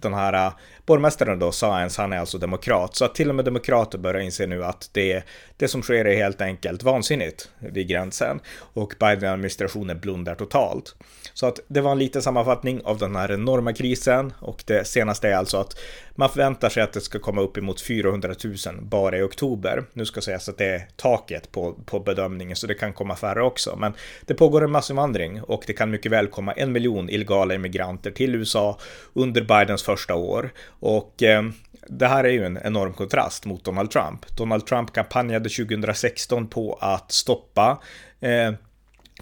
den 0.00 0.14
här 0.14 0.52
borgmästaren 0.86 1.38
då, 1.38 1.52
Science, 1.52 2.02
han 2.02 2.12
är 2.12 2.18
alltså 2.18 2.38
demokrat. 2.38 2.96
Så 2.96 3.04
att 3.04 3.14
till 3.14 3.28
och 3.28 3.34
med 3.34 3.44
demokrater 3.44 3.98
börjar 3.98 4.20
inse 4.20 4.46
nu 4.46 4.64
att 4.64 4.90
det, 4.92 5.24
det 5.56 5.68
som 5.68 5.82
sker 5.82 6.04
är 6.04 6.16
helt 6.16 6.40
enkelt 6.40 6.82
vansinnigt 6.82 7.50
vid 7.58 7.88
gränsen. 7.88 8.40
Och 8.56 8.94
Biden-administrationen 9.00 10.00
blundar 10.00 10.34
totalt. 10.34 10.94
Så 11.34 11.46
att 11.46 11.60
det 11.68 11.80
var 11.80 11.92
en 11.92 11.98
liten 11.98 12.22
sammanfattning 12.22 12.80
av 12.84 12.98
den 12.98 13.16
här 13.16 13.32
enorma 13.32 13.72
krisen 13.72 14.32
och 14.40 14.64
det 14.66 14.86
senaste 14.86 15.28
är 15.28 15.36
alltså 15.36 15.56
att 15.56 15.76
man 16.14 16.28
förväntar 16.28 16.68
sig 16.68 16.82
att 16.82 16.92
det 16.92 17.00
ska 17.00 17.18
komma 17.18 17.40
upp 17.40 17.56
emot 17.56 17.80
400 17.80 18.34
000 18.44 18.56
bara 18.82 19.18
i 19.18 19.22
oktober. 19.22 19.84
Nu 19.92 20.06
ska 20.06 20.20
sägas 20.20 20.48
att 20.48 20.58
det 20.58 20.66
är 20.66 20.88
taket 20.96 21.52
på, 21.52 21.72
på 21.72 22.00
bedömningen 22.00 22.56
så 22.56 22.66
det 22.66 22.74
kan 22.74 22.92
komma 22.92 23.16
färre 23.16 23.42
också. 23.42 23.76
Men 23.76 23.92
det 24.26 24.34
pågår 24.34 24.64
en 24.64 24.70
massinvandring 24.70 25.42
och 25.42 25.64
det 25.66 25.72
kan 25.72 25.90
mycket 25.90 26.12
väl 26.12 26.26
komma 26.26 26.52
en 26.52 26.72
miljon 26.72 27.10
illegala 27.10 27.54
immigranter 27.54 28.10
till 28.10 28.34
USA 28.34 28.78
under 29.12 29.40
Bidens 29.40 29.82
första 29.82 30.14
år. 30.14 30.52
Och 30.66 31.22
eh, 31.22 31.42
det 31.88 32.06
här 32.06 32.24
är 32.24 32.30
ju 32.30 32.44
en 32.44 32.58
enorm 32.64 32.92
kontrast 32.92 33.44
mot 33.44 33.64
Donald 33.64 33.90
Trump. 33.90 34.36
Donald 34.36 34.66
Trump 34.66 34.92
kampanjade 34.92 35.48
2016 35.48 36.46
på 36.46 36.78
att 36.80 37.12
stoppa 37.12 37.82
eh, 38.20 38.52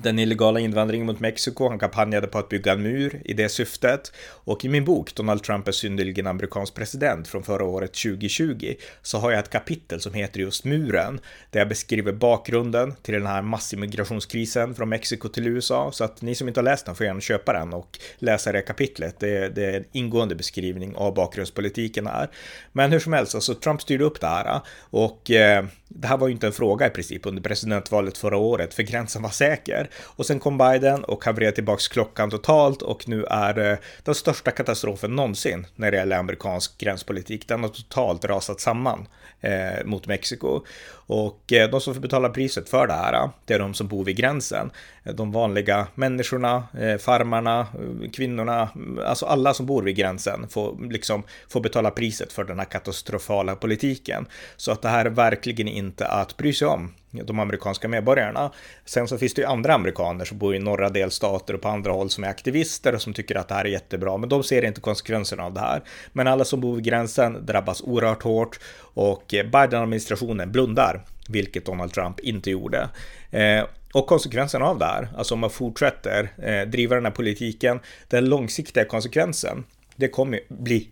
den 0.01 0.19
illegala 0.19 0.61
invandringen 0.61 1.07
mot 1.07 1.21
Mexiko. 1.21 1.69
Han 1.69 1.79
kampanjade 1.79 2.27
på 2.27 2.39
att 2.39 2.49
bygga 2.49 2.73
en 2.73 2.83
mur 2.83 3.23
i 3.25 3.33
det 3.33 3.49
syftet. 3.49 4.13
Och 4.29 4.65
i 4.65 4.69
min 4.69 4.85
bok 4.85 5.15
Donald 5.15 5.43
Trump 5.43 5.69
är 5.69 5.73
synnerligen 5.73 6.27
amerikansk 6.27 6.75
president 6.75 7.29
från 7.29 7.43
förra 7.43 7.65
året 7.65 7.93
2020 7.93 8.75
så 9.03 9.19
har 9.19 9.31
jag 9.31 9.41
ett 9.41 9.51
kapitel 9.51 10.01
som 10.01 10.15
heter 10.15 10.41
just 10.41 10.65
muren 10.65 11.21
där 11.51 11.61
jag 11.61 11.69
beskriver 11.69 12.13
bakgrunden 12.13 12.95
till 13.03 13.15
den 13.15 13.27
här 13.27 13.43
massimmigrationskrisen 13.43 14.75
från 14.75 14.89
Mexiko 14.89 15.29
till 15.29 15.47
USA. 15.47 15.93
Så 15.93 16.05
att 16.05 16.23
ni 16.23 16.35
som 16.35 16.49
inte 16.49 16.61
har 16.61 16.65
läst 16.65 16.87
den 16.87 16.95
får 16.95 17.07
gärna 17.07 17.21
köpa 17.21 17.53
den 17.53 17.73
och 17.73 17.99
läsa 18.19 18.53
det 18.53 18.63
kapitlet. 18.63 19.21
Det, 19.21 19.49
det 19.49 19.65
är 19.65 19.77
en 19.77 19.85
ingående 19.93 20.35
beskrivning 20.35 20.97
av 20.97 21.15
bakgrundspolitiken 21.15 22.07
här. 22.07 22.31
Men 22.73 22.93
hur 22.93 22.99
som 22.99 23.13
helst, 23.13 23.35
alltså 23.35 23.55
Trump 23.55 23.83
styrde 23.83 24.05
upp 24.05 24.21
det 24.21 24.27
här 24.27 24.61
och 24.81 25.31
eh, 25.31 25.65
det 25.95 26.09
här 26.09 26.17
var 26.17 26.29
ju 26.29 26.33
inte 26.33 26.47
en 26.47 26.53
fråga 26.53 26.87
i 26.87 26.91
princip 26.91 27.27
under 27.27 27.43
presidentvalet 27.43 28.19
förra 28.19 28.37
året, 28.37 28.75
för 28.75 28.83
gränsen 28.83 29.23
var 29.23 29.31
säker. 29.31 29.91
Och 30.03 30.27
sen 30.27 30.39
kom 30.39 30.59
Biden 30.59 31.05
och 31.05 31.25
havererade 31.25 31.55
tillbaks 31.55 31.89
klockan 31.89 32.31
totalt 32.31 32.83
och 32.83 33.09
nu 33.09 33.25
är 33.25 33.55
det 33.55 33.79
den 34.05 34.15
största 34.15 34.51
katastrofen 34.51 35.17
någonsin 35.17 35.67
när 35.77 35.91
det 35.91 35.97
gäller 35.97 36.19
amerikansk 36.19 36.79
gränspolitik. 36.79 37.49
Den 37.49 37.63
har 37.63 37.69
totalt 37.69 38.25
rasat 38.25 38.61
samman 38.61 39.07
eh, 39.41 39.85
mot 39.85 40.07
Mexiko. 40.07 40.61
Och 41.07 41.53
eh, 41.53 41.71
de 41.71 41.81
som 41.81 41.95
får 41.95 42.01
betala 42.01 42.29
priset 42.29 42.69
för 42.69 42.87
det 42.87 42.93
här, 42.93 43.13
eh, 43.13 43.31
det 43.45 43.55
är 43.55 43.59
de 43.59 43.75
som 43.75 43.89
bor 43.89 44.05
vid 44.05 44.17
gränsen. 44.17 44.71
Eh, 45.05 45.15
de 45.15 45.33
vanliga 45.33 45.87
människorna, 45.95 46.65
eh, 46.81 46.97
farmarna, 46.97 47.67
kvinnorna, 48.13 48.69
mm, 48.75 48.99
alltså 49.07 49.27
alla 49.27 49.55
som 49.55 49.67
bor 49.67 49.83
vid 49.83 49.97
gränsen 49.97 50.49
får 50.49 50.91
liksom 50.91 51.23
får 51.49 51.61
betala 51.61 51.91
priset 51.91 52.33
för 52.33 52.45
den 52.45 52.59
här 52.59 52.67
katastrofala 52.67 53.57
politiken. 53.57 54.27
Så 54.57 54.73
att 54.73 54.83
det 54.83 54.89
här 54.89 55.05
är 55.05 55.11
verkligen 55.11 55.69
inte 55.69 55.82
inte 55.87 56.07
att 56.07 56.37
bry 56.37 56.53
sig 56.53 56.69
om 56.69 56.95
de 57.11 57.39
amerikanska 57.39 57.89
medborgarna. 57.89 58.53
Sen 58.85 59.09
så 59.09 59.19
finns 59.19 59.35
det 59.35 59.41
ju 59.43 59.47
andra 59.47 59.75
amerikaner 59.75 60.25
som 60.25 60.39
bor 60.39 60.55
i 60.55 60.59
norra 60.59 60.89
delstater 60.89 61.55
och 61.55 61.61
på 61.61 61.69
andra 61.69 61.93
håll 61.93 62.11
som 62.11 62.25
är 62.25 62.29
aktivister 62.29 62.95
och 62.95 63.03
som 63.03 63.13
tycker 63.13 63.35
att 63.37 63.49
det 63.49 63.55
här 63.55 63.65
är 63.65 63.69
jättebra, 63.69 64.17
men 64.17 64.29
de 64.29 64.43
ser 64.43 64.65
inte 64.65 64.81
konsekvenserna 64.81 65.45
av 65.45 65.55
det 65.55 65.61
här. 65.61 65.83
Men 66.13 66.27
alla 66.27 66.45
som 66.45 66.61
bor 66.61 66.75
vid 66.75 66.85
gränsen 66.85 67.47
drabbas 67.47 67.83
oerhört 67.83 68.23
hårt 68.23 68.61
och 68.95 69.25
Biden-administrationen 69.29 70.53
blundar, 70.53 71.05
vilket 71.29 71.65
Donald 71.65 71.93
Trump 71.93 72.21
inte 72.21 72.51
gjorde. 72.51 72.89
Eh, 73.31 73.65
och 73.93 74.07
konsekvensen 74.07 74.63
av 74.63 74.79
det 74.79 74.85
här, 74.85 75.09
alltså 75.17 75.35
om 75.35 75.41
man 75.41 75.51
fortsätter 75.51 76.33
eh, 76.43 76.69
driva 76.69 76.95
den 76.95 77.05
här 77.05 77.13
politiken, 77.13 77.81
den 78.09 78.25
långsiktiga 78.29 78.85
konsekvensen, 78.85 79.65
det 79.97 80.09
kommer 80.09 80.41
bli 80.49 80.89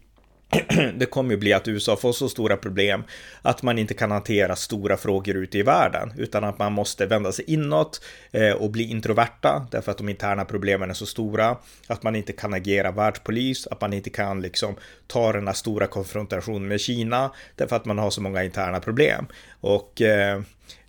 det 0.94 1.06
kommer 1.06 1.30
ju 1.30 1.36
bli 1.36 1.52
att 1.52 1.68
USA 1.68 1.96
får 1.96 2.12
så 2.12 2.28
stora 2.28 2.56
problem 2.56 3.04
att 3.42 3.62
man 3.62 3.78
inte 3.78 3.94
kan 3.94 4.10
hantera 4.10 4.56
stora 4.56 4.96
frågor 4.96 5.36
ute 5.36 5.58
i 5.58 5.62
världen, 5.62 6.12
utan 6.16 6.44
att 6.44 6.58
man 6.58 6.72
måste 6.72 7.06
vända 7.06 7.32
sig 7.32 7.44
inåt 7.48 8.04
eh, 8.32 8.52
och 8.52 8.70
bli 8.70 8.90
introverta 8.90 9.66
därför 9.70 9.90
att 9.90 9.98
de 9.98 10.08
interna 10.08 10.44
problemen 10.44 10.90
är 10.90 10.94
så 10.94 11.06
stora, 11.06 11.56
att 11.86 12.02
man 12.02 12.16
inte 12.16 12.32
kan 12.32 12.54
agera 12.54 12.90
världspolis, 12.90 13.66
att 13.66 13.80
man 13.80 13.92
inte 13.92 14.10
kan 14.10 14.40
liksom 14.40 14.74
ta 15.06 15.32
den 15.32 15.46
här 15.46 15.54
stora 15.54 15.86
konfrontationen 15.86 16.68
med 16.68 16.80
Kina 16.80 17.30
därför 17.56 17.76
att 17.76 17.84
man 17.84 17.98
har 17.98 18.10
så 18.10 18.20
många 18.20 18.44
interna 18.44 18.80
problem. 18.80 19.26
Och 19.60 20.02
eh, 20.02 20.40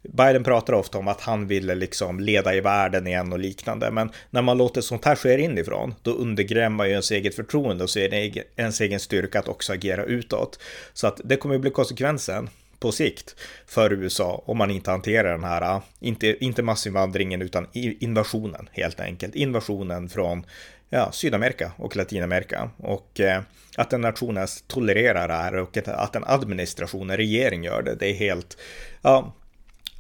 Biden 0.02 0.44
pratar 0.44 0.74
ofta 0.74 0.98
om 0.98 1.08
att 1.08 1.22
han 1.22 1.48
ville 1.48 1.76
liksom 1.76 2.20
leda 2.20 2.56
i 2.56 2.62
världen 2.62 3.08
igen 3.08 3.34
och 3.34 3.40
liknande, 3.40 3.92
men 3.92 4.12
när 4.30 4.42
man 4.42 4.58
låter 4.58 4.82
sånt 4.82 5.06
här 5.06 5.16
ske 5.16 5.42
inifrån, 5.42 5.96
då 6.02 6.12
undergräver 6.12 6.70
man 6.70 6.88
ju 6.88 6.92
ens 6.92 7.12
eget 7.12 7.36
förtroende 7.36 7.84
och 7.84 7.90
så 7.90 8.00
är 8.00 8.10
det 8.10 8.44
ens 8.56 8.82
egen 8.82 9.00
styrka 9.00 9.40
att 9.40 9.48
också 9.48 9.74
agera 9.74 10.04
utåt. 10.04 10.60
Så 10.94 11.08
att 11.08 11.22
det 11.24 11.36
kommer 11.36 11.56
att 11.56 11.62
bli 11.62 11.72
konsekvensen 11.72 12.50
på 12.80 12.92
sikt 12.92 13.36
för 13.68 13.94
USA 13.94 14.44
om 14.46 14.58
man 14.58 14.72
inte 14.72 14.92
hanterar 14.92 15.32
den 15.32 15.44
här, 15.44 15.82
inte, 16.00 16.46
inte 16.46 16.64
massinvandringen 16.64 17.42
utan 17.42 17.68
invasionen 17.74 18.70
helt 18.72 19.00
enkelt. 19.00 19.36
Invasionen 19.36 20.10
från 20.10 20.46
ja, 20.90 21.12
Sydamerika 21.12 21.72
och 21.78 21.96
Latinamerika 21.96 22.70
och 22.78 23.20
eh, 23.20 23.42
att 23.76 23.94
en 23.94 24.02
nation 24.02 24.38
ens 24.38 24.62
tolererar 24.62 25.28
det 25.28 25.34
här 25.34 25.56
och 25.56 25.78
att 25.78 26.16
en 26.16 26.24
administration, 26.24 27.10
en 27.10 27.18
regering 27.18 27.64
gör 27.64 27.82
det, 27.82 27.96
det 27.96 28.08
är 28.08 28.14
helt, 28.14 28.58
ja, 29.02 29.34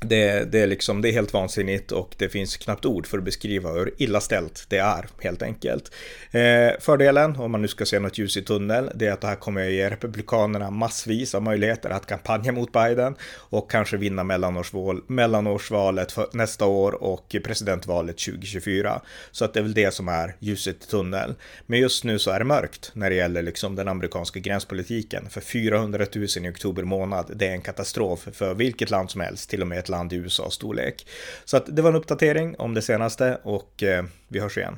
det, 0.05 0.51
det, 0.51 0.59
är 0.59 0.67
liksom, 0.67 1.01
det 1.01 1.09
är 1.09 1.13
helt 1.13 1.33
vansinnigt 1.33 1.91
och 1.91 2.15
det 2.17 2.29
finns 2.29 2.57
knappt 2.57 2.85
ord 2.85 3.07
för 3.07 3.17
att 3.17 3.23
beskriva 3.23 3.71
hur 3.71 3.93
illa 3.97 4.21
ställt 4.21 4.65
det 4.69 4.77
är 4.77 5.05
helt 5.19 5.41
enkelt. 5.41 5.91
Eh, 6.31 6.79
fördelen, 6.79 7.35
om 7.35 7.51
man 7.51 7.61
nu 7.61 7.67
ska 7.67 7.85
se 7.85 7.99
något 7.99 8.17
ljus 8.17 8.37
i 8.37 8.41
tunnel, 8.41 8.91
det 8.95 9.07
är 9.07 9.11
att 9.11 9.21
det 9.21 9.27
här 9.27 9.35
kommer 9.35 9.65
att 9.65 9.71
ge 9.71 9.89
Republikanerna 9.89 10.71
massvis 10.71 11.35
av 11.35 11.43
möjligheter 11.43 11.89
att 11.89 12.05
kampanja 12.05 12.51
mot 12.51 12.71
Biden 12.71 13.15
och 13.35 13.71
kanske 13.71 13.97
vinna 13.97 14.23
mellanårsval, 14.23 15.01
mellanårsvalet 15.07 16.11
för 16.11 16.27
nästa 16.33 16.65
år 16.65 17.03
och 17.03 17.35
presidentvalet 17.43 18.17
2024. 18.17 19.01
Så 19.31 19.45
att 19.45 19.53
det 19.53 19.59
är 19.59 19.63
väl 19.63 19.73
det 19.73 19.93
som 19.93 20.07
är 20.07 20.35
ljuset 20.39 20.83
i 20.83 20.87
tunneln. 20.87 21.35
Men 21.65 21.79
just 21.79 22.03
nu 22.03 22.19
så 22.19 22.31
är 22.31 22.39
det 22.39 22.45
mörkt 22.45 22.91
när 22.93 23.09
det 23.09 23.15
gäller 23.15 23.41
liksom 23.41 23.75
den 23.75 23.87
amerikanska 23.87 24.39
gränspolitiken. 24.39 25.29
För 25.29 25.41
400 25.41 26.05
000 26.15 26.25
i 26.25 26.49
oktober 26.49 26.83
månad, 26.83 27.31
det 27.35 27.47
är 27.47 27.51
en 27.51 27.61
katastrof 27.61 28.27
för 28.33 28.53
vilket 28.53 28.89
land 28.89 29.11
som 29.11 29.21
helst, 29.21 29.49
till 29.49 29.61
och 29.61 29.67
med 29.67 29.79
ett 29.79 29.90
land 29.91 30.13
i 30.13 30.15
USA 30.15 30.49
storlek. 30.49 31.07
Så 31.45 31.57
att 31.57 31.75
det 31.75 31.81
var 31.81 31.89
en 31.89 31.95
uppdatering 31.95 32.55
om 32.57 32.73
det 32.73 32.81
senaste 32.81 33.37
och 33.43 33.83
eh, 33.83 34.03
vi 34.27 34.39
hörs 34.39 34.57
igen. 34.57 34.77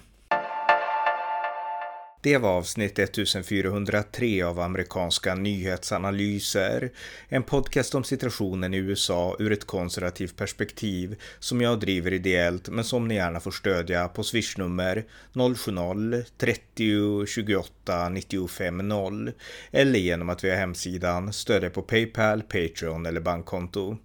Det 2.24 2.38
var 2.38 2.50
avsnitt 2.50 3.00
1403 3.00 4.44
av 4.44 4.60
amerikanska 4.60 5.36
nyhetsanalyser. 5.36 6.92
En 7.28 7.44
podcast 7.44 7.96
om 7.96 8.04
situationen 8.04 8.74
i 8.74 8.78
USA 8.78 9.36
ur 9.40 9.52
ett 9.52 9.66
konservativt 9.68 10.36
perspektiv 10.36 11.22
som 11.40 11.62
jag 11.62 11.80
driver 11.80 12.14
ideellt 12.14 12.70
men 12.70 12.84
som 12.84 13.08
ni 13.08 13.16
gärna 13.16 13.40
får 13.40 13.52
stödja 13.52 14.08
på 14.08 14.24
swishnummer 14.24 15.06
070-30 15.34 17.26
28 17.26 18.10
95 18.10 18.88
0 18.88 19.32
eller 19.72 20.00
genom 20.00 20.30
att 20.30 20.44
via 20.44 20.56
hemsidan 20.56 21.34
stödja 21.34 21.70
på 21.70 21.82
Paypal, 21.82 22.42
Patreon 22.42 23.06
eller 23.06 23.22
bankkonto. 23.22 23.98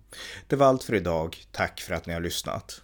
Det 0.46 0.56
var 0.56 0.66
allt 0.66 0.84
för 0.84 0.94
idag. 0.94 1.36
Tack 1.52 1.80
för 1.80 1.94
att 1.94 2.06
ni 2.06 2.14
har 2.14 2.20
lyssnat. 2.20 2.82